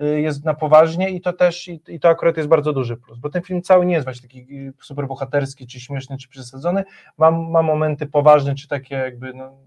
[0.01, 3.19] y, jest na poważnie i to też, i, i to akurat jest bardzo duży plus,
[3.19, 6.83] bo ten film cały nie jest właśnie taki y, super bohaterski, czy śmieszny, czy przesadzony,
[7.17, 9.57] ma, ma momenty poważne, czy takie jakby no,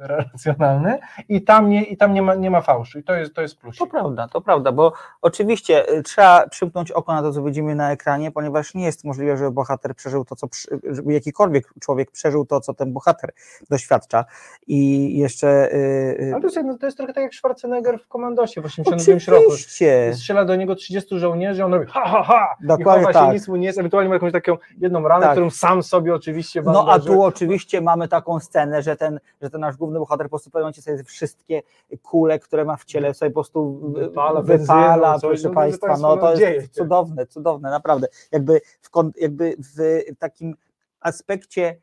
[0.00, 0.98] racjonalne
[1.28, 3.58] i tam nie, i tam nie ma, nie ma fałszu i to jest, to jest
[3.58, 3.76] plus.
[3.76, 4.92] To prawda, to prawda, bo
[5.22, 9.36] oczywiście y, trzeba przymknąć oko na to, co widzimy na ekranie, ponieważ nie jest możliwe,
[9.36, 10.46] żeby bohater przeżył to, co,
[10.90, 13.30] żeby jakikolwiek człowiek przeżył to, co ten bohater
[13.70, 14.24] doświadcza.
[14.66, 15.74] I jeszcze...
[15.74, 15.76] y,
[16.20, 19.28] y, Ale to jest, jedno- to jest trochę tak jak Schwarzenegger w Komandosie w 89
[19.28, 19.44] roku.
[19.48, 20.10] Oczywiście.
[20.14, 23.26] Strzela do niego 30 żołnierzy, on robi ha, ha, ha Dokładnie i tak.
[23.28, 25.32] się, nic mu nie jest, ewentualnie ma jakąś taką jedną ranę, Tak.
[25.32, 27.06] którą sam sobie oczywiście No a bandaży.
[27.06, 30.82] tu oczywiście mamy taką scenę, że ten, że ten nasz główny bohater po prostu momencie
[30.82, 31.62] sobie wszystkie
[32.02, 35.28] kule, które ma w ciele sobie po prostu wy- Wypala wypala, coś.
[35.30, 38.08] proszę No, Państwa, no to jest cudowne, cudowne, naprawdę.
[38.32, 40.54] Jakby w, jakby w takim
[41.00, 41.76] aspekcie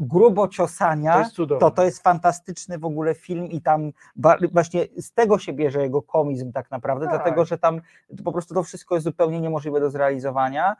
[0.00, 3.92] grubo ciosania, To to, to jest fantastyczny w ogóle film i tam
[4.52, 7.14] właśnie z tego się bierze jego komizm tak naprawdę, Tak.
[7.14, 7.80] dlatego że tam
[8.24, 10.76] po prostu to wszystko jest zupełnie niemożliwe do zrealizowania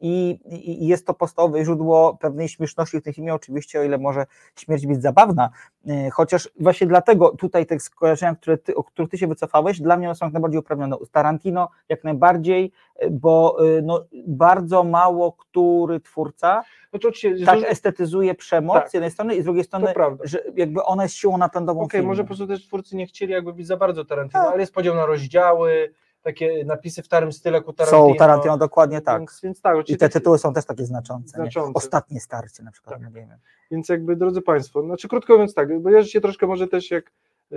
[0.00, 0.38] i,
[0.82, 4.26] i jest to podstawowe źródło pewnej śmieszności w tym filmie, oczywiście, o ile może
[4.58, 5.50] śmierć być zabawna,
[5.88, 9.96] e, chociaż właśnie dlatego tutaj te skojarzenia, które ty, o których ty się wycofałeś, dla
[9.96, 10.96] mnie one są jak najbardziej uprawnione.
[11.12, 16.98] Tarantino jak najbardziej, e, bo e, no, bardzo mało który twórca No
[17.46, 18.90] tak dużo- estetizuje przemoc Tak.
[18.90, 19.94] z jednej strony i z drugiej strony,
[20.24, 22.08] że jakby ona jest siłą napędową Okej, filmu.
[22.08, 24.52] może po prostu też twórcy nie chcieli jakby być za bardzo Tarantino, Tak.
[24.52, 25.92] ale jest podział na rozdziały,
[26.26, 28.08] takie napisy w starym stylu jak u Tarantino.
[28.08, 29.20] Są Tarantino, dokładnie tak.
[29.20, 31.28] Więc, więc tak, I te tytuły są też takie znaczące.
[31.28, 31.72] Znaczące.
[31.74, 33.04] Ostatnie starcie na przykład, Tak.
[33.04, 33.28] nie wiem.
[33.70, 37.12] Więc jakby, drodzy Państwo, znaczy krótko mówiąc tak, bo ja się troszkę może też jak
[37.52, 37.56] e,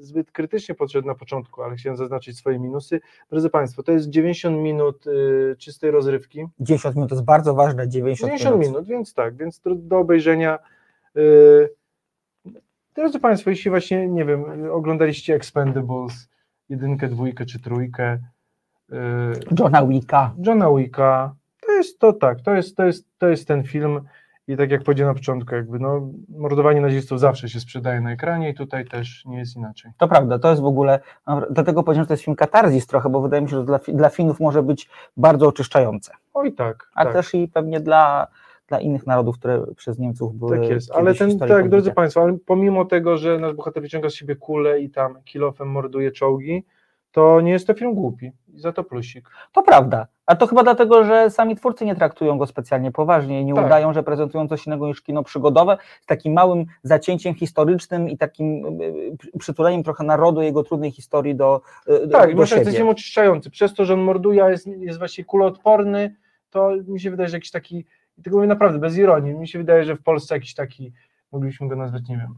[0.00, 3.00] zbyt krytycznie podszedł na początku, ale chciałem zaznaczyć swoje minusy.
[3.30, 6.46] Drodzy Państwo, to jest 90 minut e, czystej rozrywki.
[6.60, 10.58] 90 minut to jest bardzo ważne, 90, 90 minut, więc tak, więc do, do obejrzenia.
[11.16, 11.20] e,
[12.94, 16.28] Drodzy Państwo, jeśli właśnie, nie wiem, oglądaliście Expendables,
[16.68, 18.18] jedynkę, dwójkę czy trójkę,
[18.92, 18.98] e,
[19.58, 20.34] Johna Wicka.
[20.46, 21.34] Johna Wicka,
[21.66, 24.00] to jest to tak, to jest, to jest, to jest ten film.
[24.48, 28.50] I tak jak powiedziałem na początku, jakby no, mordowanie nazistów zawsze się sprzedaje na ekranie
[28.50, 29.92] i tutaj też nie jest inaczej.
[29.98, 33.08] To prawda, to jest w ogóle, no, dlatego powiedziałem, że to jest film katarzis trochę,
[33.08, 37.06] bo wydaje mi się, że dla, dla Finów może być bardzo oczyszczające, Oj tak, ale
[37.06, 38.26] tak, też i pewnie dla,
[38.72, 41.92] dla innych narodów, które przez Niemców były tak jest, ale ten, tak, drodzy podbite.
[41.94, 46.10] Państwo, ale pomimo tego, że nasz bohater wyciąga z siebie kulę i tam kilofem morduje
[46.10, 46.64] czołgi,
[47.12, 49.28] to nie jest to film głupi i za to plusik.
[49.52, 53.44] To prawda, a to chyba dlatego, że sami twórcy nie traktują go specjalnie poważnie i
[53.44, 53.66] nie Tak.
[53.66, 58.66] udają, że prezentują coś innego niż kino przygodowe, z takim małym zacięciem historycznym i takim
[58.80, 58.84] y,
[59.34, 62.72] y, przytuleniem trochę narodu, jego trudnej historii do, y, do, Tak, do jest siebie.
[62.72, 63.50] film oczyszczający.
[63.50, 66.14] Przez to, że on morduje, jest, jest właśnie kuloodporny,
[66.50, 67.84] to mi się wydaje, że jakiś taki,
[68.18, 70.92] i tego mówię naprawdę bez ironii, mi się wydaje, że w Polsce jakiś taki,
[71.32, 72.34] moglibyśmy go nazwać, nie wiem,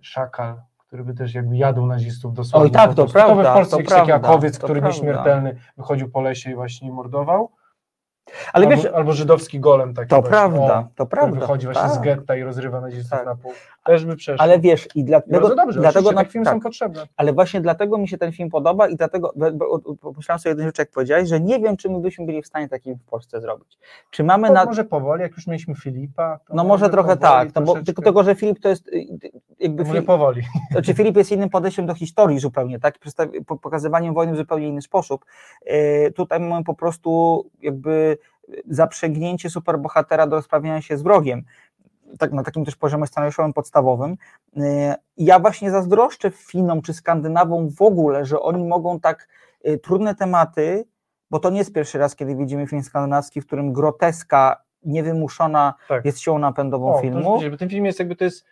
[0.00, 2.64] szakal, który by też jakby jadł nazistów dosłownie.
[2.66, 3.18] Oj, tak, to prostu.
[3.18, 4.96] To prawda, w Polsce to prawda, jakowiec, który prawda.
[4.96, 7.50] nieśmiertelny wychodził po lesie i właśnie mordował.
[8.52, 11.88] Ale albo, wiesz, albo żydowski golem taki To właśnie, prawda, o, to prawda, wychodzi właśnie
[11.88, 12.02] z tak.
[12.02, 13.26] getta i rozrywa nazistów Tak.
[13.26, 13.52] na pół.
[13.86, 14.42] Też by przeszło.
[14.42, 17.06] ale wiesz, i dlatego, bardzo dobrze, dlatego na, tak filmy tak, są potrzebne.
[17.16, 19.34] ale właśnie dlatego mi się ten film podoba i dlatego,
[20.00, 22.68] pomyślałem sobie jedną rzecz, jak powiedziałeś, że nie wiem, czy my byśmy byli w stanie
[22.68, 23.78] taki film w Polsce zrobić.
[24.10, 24.64] Czy mamy na...
[24.64, 26.38] Może powoli, jak już mieliśmy Filipa.
[26.48, 28.90] To No może trochę powoli, tak, no bo tylko tego, że Filip to jest y,
[28.90, 29.30] y,
[29.60, 30.42] jakby Filip- powoli.
[30.70, 32.98] Znaczy Filip jest innym podejściem do historii zupełnie, tak?
[33.62, 35.24] Pokazywaniem wojny w zupełnie inny sposób.
[35.66, 38.18] Yy, Tutaj mamy po prostu jakby
[38.68, 41.42] zaprzęgnięcie superbohatera do rozprawiania się z wrogiem.
[42.18, 44.16] Tak, na takim też poziomie scenariuszowym podstawowym.
[45.16, 49.28] I Ja właśnie zazdroszczę Finom czy Skandynawom w ogóle, że oni mogą tak
[49.64, 50.84] yy, trudne tematy,
[51.30, 56.04] bo to nie jest pierwszy raz, kiedy widzimy film skandynawski, w którym groteska niewymuszona Tak.
[56.04, 57.40] jest siłą napędową O, to filmu.
[57.50, 58.44] bo ten film jest jakby to jest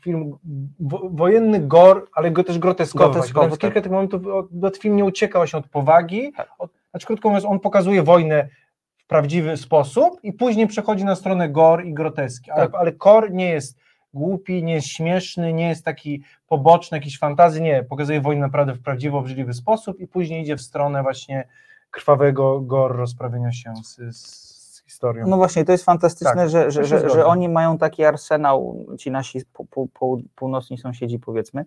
[0.00, 0.36] film
[0.80, 3.12] wo, wojenny gor, ale go też groteskowy.
[3.12, 3.58] Groteskowy, tak.
[3.58, 4.22] kilka tych momentów,
[4.62, 8.48] od film nie ucieka właśnie od powagi, od, znaczy krótko mówiąc, on pokazuje wojnę
[9.12, 12.74] prawdziwy sposób i później przechodzi na stronę gor i groteski, ale, Tak.
[12.80, 13.78] ale kor nie jest
[14.14, 18.82] głupi, nie jest śmieszny, nie jest taki poboczny, jakiś fantazy, nie, pokazuje wojnę naprawdę w
[18.82, 21.48] prawdziwy, obrzydliwy sposób i później idzie w stronę właśnie
[21.90, 24.51] krwawego gor rozprawienia się z, z
[24.92, 25.26] historią.
[25.28, 29.10] No właśnie, to jest fantastyczne, Tak, że, że, że, że oni mają taki arsenał, ci
[29.10, 31.64] nasi pół, pół, pół, północni sąsiedzi powiedzmy,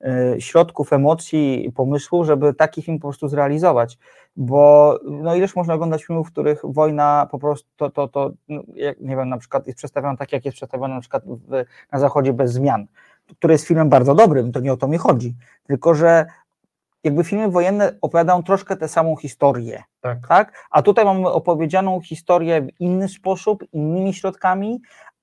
[0.00, 3.98] yy, środków, emocji, pomysłu, żeby taki film po prostu zrealizować,
[4.36, 8.62] bo no ileż można oglądać filmów, w których wojna po prostu, to, to, to no,
[8.74, 11.98] jak, nie wiem, na przykład jest przedstawiona tak, jak jest przedstawiona na przykład w, na
[11.98, 12.86] zachodzie bez zmian,
[13.38, 15.34] który jest filmem bardzo dobrym, to nie o to mi chodzi,
[15.66, 16.26] tylko że
[17.04, 20.18] jakby filmy wojenne opowiadają troszkę tę samą historię, Tak.
[20.28, 20.52] tak?
[20.70, 24.80] A tutaj mamy opowiedzianą historię w inny sposób, innymi środkami,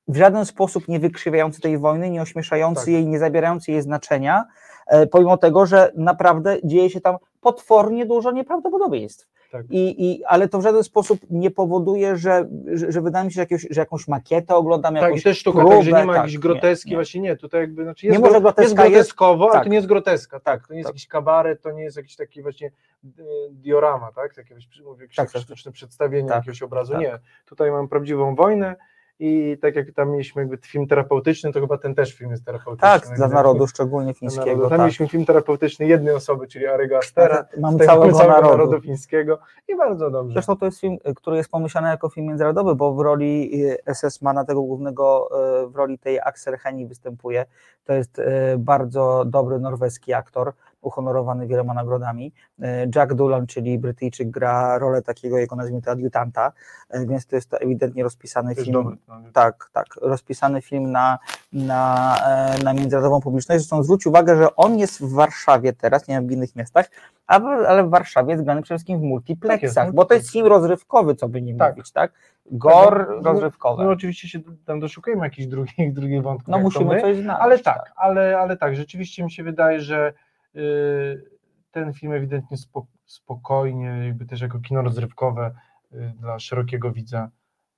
[0.07, 2.93] w żaden sposób nie wykrzywiający tej wojny, nie ośmieszający Tak.
[2.93, 4.43] jej, nie zabierający jej znaczenia,
[4.87, 9.27] e, pomimo tego, że naprawdę dzieje się tam potwornie dużo nieprawdopodobieństw.
[9.51, 9.65] Tak.
[9.69, 13.35] I, i, ale to w żaden sposób nie powoduje, że, że, że wydaje mi się,
[13.35, 16.05] że, jakieś, że jakąś makietę oglądam, Tak, jakąś i też sztuka, próbę, tak, że nie
[16.05, 16.97] ma tak, jakiejś groteski, nie, nie.
[16.97, 19.63] właśnie nie, tutaj jakby, znaczy Nie jest, może gro- groteska, jest jest- groteskowo, ale tak.
[19.63, 20.95] to nie jest groteska, tak, to nie jest tak.
[20.95, 23.11] jakiś kabaret, to nie jest jakiś taki właśnie y,
[23.51, 25.41] diorama, tak, jakieś, mówię, jakieś Tak, tak.
[25.41, 27.01] sztuczne przedstawienie Tak, jakiegoś obrazu, tak.
[27.01, 28.75] nie, tutaj mam prawdziwą wojnę
[29.23, 32.89] i tak jak tam mieliśmy jakby film terapeutyczny, to chyba ten też film jest terapeutyczny.
[32.89, 34.45] Tak, dla narodu, szczególnie fińskiego.
[34.45, 34.61] narodu.
[34.61, 34.79] Tam tak.
[34.79, 38.47] mieliśmy film terapeutyczny jednej osoby, czyli Arygo Astera, Mamy z tego całego narodu.
[38.49, 40.33] narodu fińskiego i bardzo dobrze.
[40.33, 43.77] Zresztą to jest film, y, który jest pomyślany jako film międzynarodowy, bo w roli y,
[43.85, 45.29] SS-mana, tego głównego,
[45.63, 47.45] y, w roli tej Axel Henny występuje.
[47.85, 48.21] To jest
[48.57, 52.33] bardzo dobry norweski aktor, uhonorowany wieloma nagrodami.
[52.59, 52.65] Y,
[52.95, 56.51] Jack Doolan, czyli Brytyjczyk, gra rolę takiego, jak nazwijmy to, adiutanta,
[56.95, 58.73] y, więc to jest to ewidentnie rozpisany film.
[58.73, 59.15] dobry, no.
[59.33, 61.19] Tak, tak, rozpisany film na,
[61.53, 63.61] na, e, na międzynarodową publiczność.
[63.61, 66.89] Zresztą zwróć uwagę, że on jest w Warszawie teraz, nie wiem w innych miastach,
[67.27, 71.15] ale w Warszawie jest grany przede wszystkim w multiplexach, Tak bo to jest film rozrywkowy,
[71.15, 71.75] co by nie Tak.
[71.75, 72.11] mówić, tak?
[72.51, 73.83] Gor Tak, no, rozrywkowy.
[73.83, 76.47] No oczywiście się tam doszukujemy jakichś drugich, drugich wątków.
[76.47, 77.43] No musimy my, coś znaleźć.
[77.43, 80.13] Ale tak, ale, ale tak, rzeczywiście mi się wydaje, że
[81.71, 85.51] ten film ewidentnie spo, spokojnie, jakby też jako kino rozrywkowe
[85.93, 87.29] y, dla szerokiego widza.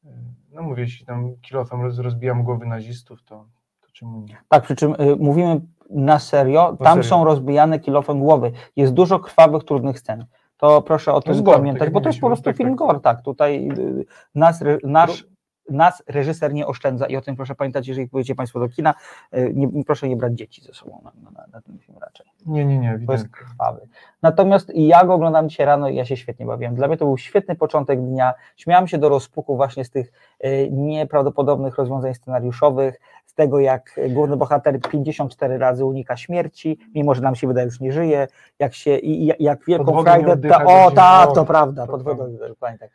[0.06, 0.10] Y,
[0.52, 3.48] no mówię, jeśli tam kilofem roz, rozbijam głowy nazistów, to,
[3.82, 4.38] to czemu nie?
[4.50, 7.04] Tak, przy czym y, mówimy na serio, tam serio.
[7.04, 8.52] są rozbijane kilofem głowy.
[8.76, 10.26] Jest dużo krwawych, trudnych scen.
[10.58, 12.78] To proszę o tym gore, pamiętać, tak bo to jest po prostu tak, film tak.
[12.78, 13.22] gore, tak.
[13.22, 14.06] Tutaj y,
[14.36, 15.26] nas, re- nasz,
[15.70, 18.94] nas reżyser nie oszczędza i o tym proszę pamiętać, jeżeli pójdziecie Państwo do kina,
[19.38, 22.26] y, nie, proszę nie brać dzieci ze sobą na, na, na ten film raczej.
[22.46, 23.88] Nie, nie, nie, To jest krwawy.
[24.22, 26.76] Natomiast ja go oglądam dzisiaj rano i ja się świetnie bawiłem.
[26.76, 28.34] Dla mnie to był świetny początek dnia.
[28.58, 30.12] Śmiałam się do rozpuku właśnie z tych
[30.46, 37.22] y, nieprawdopodobnych rozwiązań scenariuszowych, z tego jak główny bohater 54 razy unika śmierci, mimo że
[37.22, 38.28] nam się wydaje, już nie żyje,
[38.60, 40.38] jak się i, jak wielką frajdę.
[40.38, 42.90] Ta, o tak, to prawda, pod wodą, tak.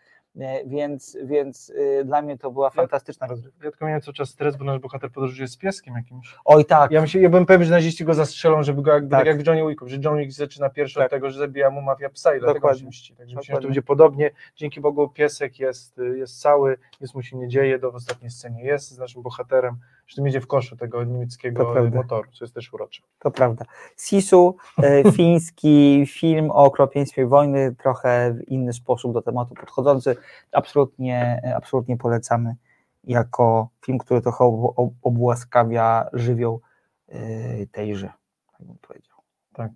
[0.66, 3.64] Więc, więc y, dla mnie to była fantastyczna rozrywka.
[3.64, 6.34] Ja tylko miałem cały czas stres, bo nasz bohater podróżuje z pieskiem jakimś.
[6.44, 9.20] Oj tak, Ja, myślę, ja byłem pewien, że naziści go zastrzelą, żeby go jakby, tak.
[9.20, 9.26] Tak.
[9.26, 11.10] jak w Johnny Wicku, że John Wick zaczyna pierwszy od Tak.
[11.10, 13.16] tego, że zabija mu mafia psa i dlatego się mści.
[13.16, 14.30] Także myślę, że to będzie podobnie.
[14.56, 18.64] Dzięki Bogu piesek jest, jest cały, nic mu się nie dzieje, do w ostatniej scenie
[18.64, 19.76] jest z naszym bohaterem,
[20.08, 23.02] że to jedzie w koszu tego niemieckiego motoru, co jest też urocze.
[23.18, 23.64] To prawda.
[23.96, 30.16] Sisu, e, fiński film o okropieństwie wojny, trochę w inny sposób do tematu podchodzący.
[30.52, 32.56] Absolutnie, e, absolutnie polecamy
[33.04, 36.60] jako film, który trochę ob- ob- obłaskawia żywioł
[37.08, 38.12] e, tejże,
[38.52, 39.16] tak bym powiedział.
[39.52, 39.70] Tak.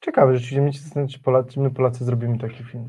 [0.00, 1.08] Ciekawe, rzeczywiście mnie się
[1.48, 2.88] czy my Polacy zrobimy taki film.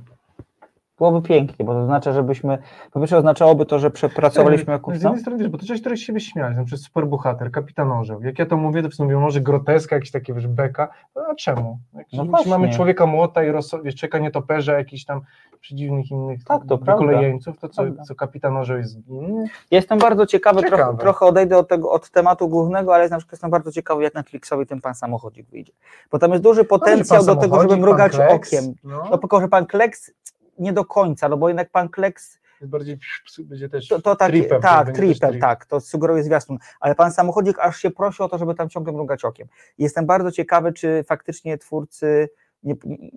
[1.02, 2.58] Byłoby pięknie, bo to oznacza, żebyśmy,
[2.92, 4.98] po pierwsze oznaczałoby to, że przepracowaliśmy No, jakąś...
[4.98, 7.92] Z No, jednej strony, wiesz, bo to coś, które się śmiali, na przykład superbohater, kapitan
[7.92, 8.22] orzeł.
[8.24, 10.90] Jak ja to mówię, to wszyscy mówią, może groteska, jakieś takie, wiesz, beka.
[11.16, 11.80] No, a czemu?
[11.94, 12.50] Jak No właśnie.
[12.52, 13.48] mamy człowieka młota i
[13.84, 15.22] wiesz, czeka nietoperza, jakichś tam
[15.62, 17.06] przedziwnych innych Tak, to prawda.
[17.06, 18.04] wykolejeńców, to co, Prawda.
[18.04, 19.46] co kapitan orzeł jest inny?
[19.72, 20.78] Jestem bardzo ciekawy, Ciekawe.
[20.84, 24.14] Trochę, trochę odejdę od, tego, od tematu głównego, ale na przykład jestem bardzo ciekawy, jak
[24.16, 25.74] Netflixowi ten pan samochodzik wyjdzie.
[26.12, 28.64] Bo tam jest duży potencjał do tego, żeby mrugać okiem.
[28.84, 30.12] No, No tylko, że pan Kleks
[30.60, 32.98] nie do końca, no bo jednak pan Kleks bardziej,
[33.40, 35.42] będzie też to, to tak, tripem, tak, triper, trip.
[35.42, 38.94] tak, to sugeruje zwiastun, ale pan samochodzik aż się prosi o to, żeby tam ciągle
[38.94, 39.48] mrugać okiem.
[39.78, 42.30] Jestem bardzo ciekawy, czy faktycznie twórcy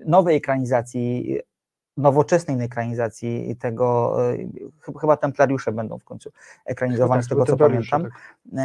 [0.07, 1.39] nowej ekranizacji,
[1.97, 4.37] nowoczesnej ekranizacji tego, e,
[4.81, 6.31] ch- chyba Templariusze będą w końcu
[6.65, 8.07] ekranizowani, Tak, z tego co pamiętam,
[8.57, 8.61] e,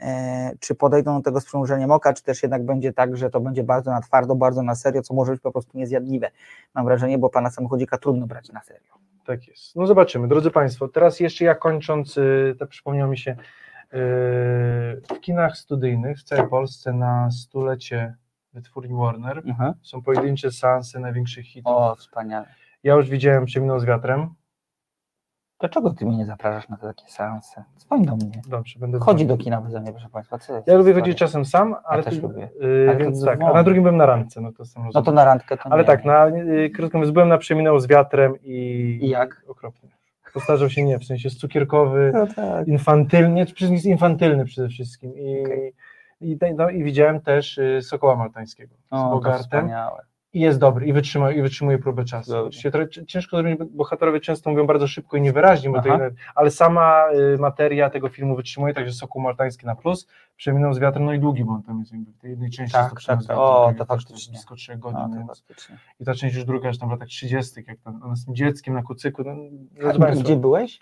[0.00, 3.40] e, czy podejdą do tego z przymrużeniem oka, czy też jednak będzie tak, że to
[3.40, 6.30] będzie bardzo na twardo, bardzo na serio, co może być po prostu niezjadliwe.
[6.74, 8.94] Mam wrażenie, bo pana samochodzika trudno brać na serio.
[9.26, 9.76] Tak jest.
[9.76, 10.28] No zobaczymy.
[10.28, 13.36] Drodzy Państwo, teraz jeszcze ja kończąc, y, to przypomniał mi się, y,
[15.14, 18.14] w kinach studyjnych w całej Polsce na stulecie
[18.52, 19.42] wytwórni Warner
[19.82, 21.72] są pojedyncze seanse największych hitów.
[21.72, 22.46] O, wspaniale.
[22.84, 24.28] Ja już widziałem Przeminął z wiatrem.
[25.60, 27.64] Dlaczego ty mnie nie zapraszasz na te takie seanse?
[27.78, 28.42] Dzwoń do mnie.
[28.48, 30.38] Dobrze, będę Chodzi do kina beze mnie, proszę Państwa.
[30.38, 32.48] Co Ja lubię chodzić czasem sam, ale też ty- lubię.
[32.62, 35.12] y, to więc tak, a na drugim byłem na randce, no to sam No to
[35.12, 35.86] na randkę to Ale nie.
[35.86, 38.54] tak, na, y, krótko mówiąc, byłem na Przeminął z wiatrem i...
[39.02, 39.42] I jak?
[39.48, 39.88] Okropnie.
[40.34, 42.68] Postarzał się nie, w sensie jest cukierkowy, No tak.
[42.68, 45.12] infantylny, przecież jest infantylny przede wszystkim.
[45.16, 45.44] I,
[46.20, 49.42] i, te- no, i widziałem też y, Sokoła Maltańskiego z O, to Bogartem.
[49.42, 50.02] wspaniałe.
[50.34, 52.50] I jest dobry i wytrzyma, i wytrzymuje próbę czasu.
[53.06, 55.98] Ciężko zrobić, bo bohaterowie często mówią bardzo szybko i niewyraźnie, bo to
[56.34, 57.04] ale sama
[57.34, 61.18] y, materia tego filmu wytrzymuje, także Sokół Maltański na plus, Przeminął z wiatrem, no i
[61.18, 63.36] długi, bo on tam jest w tej jednej części Tak, tak, tak.
[63.38, 64.32] O, tak, to też faktycznie.
[64.32, 65.78] blisko 3 A, godzin, faktycznie.
[66.00, 68.34] i ta część już druga, już tam w latach 30., jak tam ona z tym
[68.34, 69.36] dzieckiem na kucyku, no,
[70.04, 70.80] A Gdzie byłeś?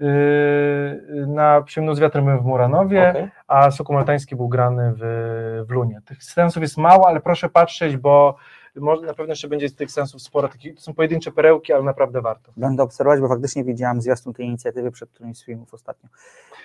[0.00, 3.28] Yy, na Przeminął z wiatrem byłem w Muranowie, Okej.
[3.48, 6.00] a Sokół Maltański był grany w, w Lunie.
[6.04, 8.36] Tych sensów jest mało, ale proszę patrzeć, bo
[8.76, 10.48] może, na pewno jeszcze będzie z tych sensów sporo.
[10.48, 12.52] Takich, to są pojedyncze perełki, ale naprawdę warto.
[12.56, 16.08] Będę obserwować, bo faktycznie widziałam zwiastun tej inicjatywy przed którymś z filmów ostatnio.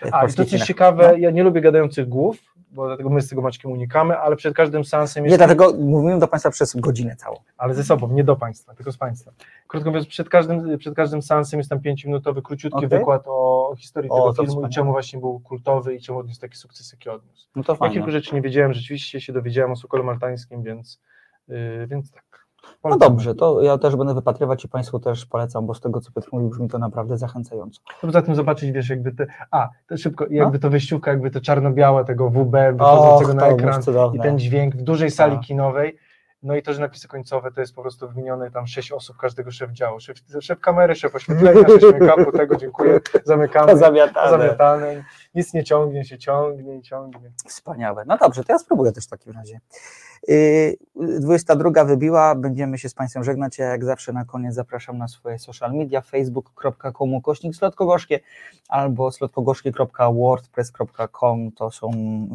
[0.02, 1.18] w A, i to coś ciekawe, No.
[1.18, 2.38] ja nie lubię gadających głów,
[2.72, 5.32] bo dlatego my z tego Maćkiem unikamy, ale przed każdym seansem jest...
[5.32, 7.36] Nie, dlatego mówiłem do Państwa przez godzinę całą.
[7.58, 9.32] ale ze sobą, nie do Państwa, tylko z Państwa.
[9.68, 12.90] Krótko mówiąc, przed każdym, przed każdym seansem jest tam pięciominutowy, króciutki Okej.
[13.00, 16.56] wykład o historii O, tego filmu i czemu właśnie był kultowy i czemu odniósł taki
[16.58, 17.48] sukces, jaki odniósł.
[17.56, 17.94] No to Ja fajnie.
[17.96, 21.00] kilku rzeczy nie wiedziałem, rzeczywiście się dowiedziałem o Sokole Maltańskim, więc,
[21.88, 22.24] więc tak.
[22.84, 26.12] No dobrze, to ja też będę wypatrywać i Państwu też polecam, bo z tego co
[26.12, 27.82] Piotr mówił, brzmi to naprawdę zachęcająco.
[28.02, 32.06] Poza tym zobaczyć, wiesz, jakby te, a, to szybko, jakby to wyjściówka, jakby to czarno-białe
[32.06, 33.82] tego WB wychodzącego na ekran
[34.14, 35.46] i ten dźwięk w dużej sali Tak.
[35.46, 35.98] kinowej,
[36.44, 39.52] no i to, że napisy końcowe to jest po prostu wymienione tam sześć osób, każdego
[39.52, 44.32] szef działu, szef, szef kamery, szef oświetlenia, szef make-upu, tego dziękuję, zamykamy, Pozamiatane.
[44.32, 45.04] pozamiatane,
[45.38, 47.32] nic nie ciągnie, się ciągnie i ciągnie.
[47.48, 48.04] Wspaniałe.
[48.08, 49.60] No dobrze, to ja spróbuję też w takim razie.
[50.28, 50.78] Yy,
[51.20, 53.58] 22 wybiła, będziemy się z Państwem żegnać.
[53.58, 58.20] Ja jak zawsze na koniec zapraszam na swoje social media facebook.com ukośnik slotkogorzkie
[58.70, 61.92] albo slotkogorzkie.wordpress.com to są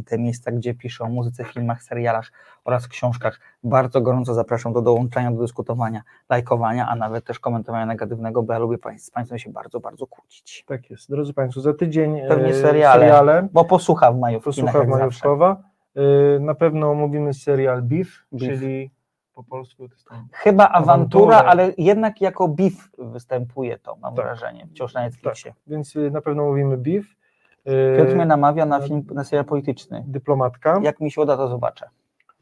[0.07, 2.32] te miejsca, gdzie piszę o muzyce, filmach, serialach
[2.64, 3.40] oraz książkach.
[3.64, 8.59] Bardzo gorąco zapraszam do dołączania, do dyskutowania, lajkowania, a nawet też komentowania negatywnego, bo ja
[8.59, 10.64] lubię z Państwem się bardzo, bardzo kłócić.
[10.66, 11.11] Tak jest.
[11.11, 12.55] Drodzy Państwo, za tydzień Pewnie e,
[12.93, 14.45] seriale, seriale bo posłucha w majówki.
[14.45, 15.57] posłucha Majówkowa.
[15.97, 18.43] E, Na pewno omówimy serial Beef, Beef.
[18.53, 18.90] czyli
[19.34, 21.51] po polsku to jest tam Chyba awantura, Awantura.
[21.53, 24.24] ale jednak jako beef występuje to, mam Tak.
[24.24, 25.55] wrażenie, wciąż na Netflixie.
[25.66, 27.05] więc y, na pewno mówimy Beef.
[27.68, 30.05] Y, Piotr mnie namawia na film, na serial polityczny.
[30.07, 30.80] Dyplomatka.
[30.82, 31.88] Jak mi się uda, to zobaczę.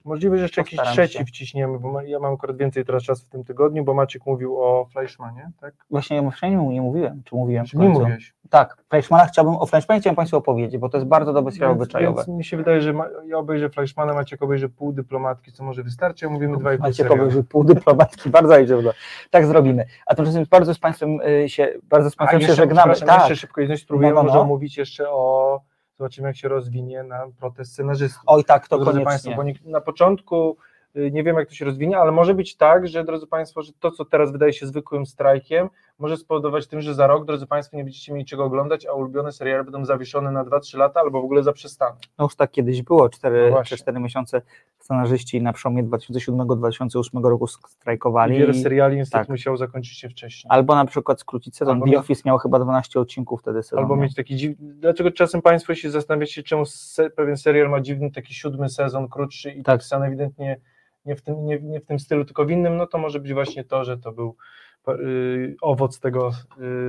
[0.05, 1.25] Możliwe, że jeszcze jakiś Postaram trzeci się.
[1.25, 4.59] wciśniemy, bo ma, ja mam akurat więcej teraz czasu w tym tygodniu, bo Maciek mówił
[4.63, 5.75] o Fleischmanie, tak?
[5.91, 8.35] Właśnie ja wcześniej nie mówiłem, czy mówiłem w Czy nie mówiłeś?
[8.51, 12.17] Tak, Fleischmana chciałbym, o Fleischmanie chciałem Państwu opowiedzieć, bo to jest bardzo dobry serial obyczajowy.
[12.17, 15.83] więc mi się wydaje, że ma, ja obejrzę Fleischmana, Maciek obejrzy pół dyplomatki, co może
[15.83, 17.31] wystarczy, a mówimy dwa i pół Macie serialu.
[17.31, 18.91] że pół dyplomatki, bardzo się uda.
[19.31, 19.87] Tak zrobimy.
[20.07, 22.95] A tymczasem bardzo z Państwem y, się, bardzo z A Państwem się jeszcze, żegnamy.
[22.95, 23.19] Tak.
[23.21, 24.33] jeszcze szybko, jedność spróbujemy No, no, no.
[24.33, 25.61] może omówić jeszcze o,
[26.01, 28.23] zobaczymy jak się rozwinie na protest scenarzystów.
[28.27, 29.01] Oj tak, to drodzy.
[29.01, 30.57] Państwo, bo nie, na początku
[30.97, 33.73] y, nie wiem, jak to się rozwinie, ale może być tak, że, drodzy Państwo, że
[33.81, 35.69] to, co teraz wydaje się zwykłym strajkiem,
[36.01, 39.33] może spowodować tym, że za rok, drodzy Państwo, nie będziecie mieli czego oglądać, a ulubione
[39.33, 41.97] seriale będą zawieszone na 2-3 lata albo w ogóle zaprzestane.
[42.19, 43.77] No już tak kiedyś było, No 4, właśnie.
[43.77, 44.43] 4 miesiące
[44.79, 48.37] scenarzyści na przełomie 2007-2008 roku strajkowali.
[48.37, 49.29] I wiele seriali niestety tak.
[49.29, 50.49] musiało zakończyć się wcześniej.
[50.51, 51.75] Albo na przykład skrócić sezon.
[51.75, 53.79] Albo The Office miał chyba 12 odcinków wtedy sezon.
[53.79, 54.75] Albo mieć taki dziwny.
[54.75, 59.51] Dlaczego czasem Państwo się zastanawiacie, czemu se, pewien serial ma dziwny taki siódmy sezon, krótszy
[59.51, 60.61] i tak pisany ewidentnie
[61.05, 63.33] nie w, tym, nie, nie w tym stylu, tylko w innym, no to może być
[63.33, 64.37] właśnie to, że to był
[65.63, 66.31] owoc tego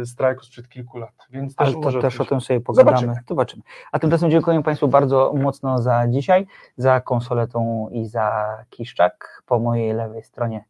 [0.01, 1.27] y, strajku sprzed kilku lat.
[1.29, 2.97] Więc też Ale to też o tym sobie pogadamy.
[2.97, 3.15] Zobaczymy.
[3.29, 3.63] Zobaczymy.
[3.91, 9.43] A tymczasem dziękuję Państwu bardzo mocno za dzisiaj, za konsoletą i za Kiszczak.
[9.45, 10.65] Po mojej lewej stronie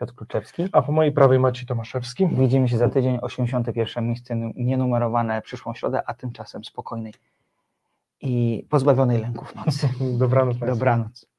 [0.00, 0.68] Piotr Kluczewski.
[0.72, 2.28] A po mojej prawej Maciej Tomaszewski.
[2.32, 7.14] Widzimy się za tydzień, 81 miejsce nienumerowane przyszłą środę, a tymczasem spokojnej
[8.20, 9.88] i pozbawionej lęków nocy.
[10.18, 10.56] Dobranoc.
[10.58, 11.35] Dobranoc.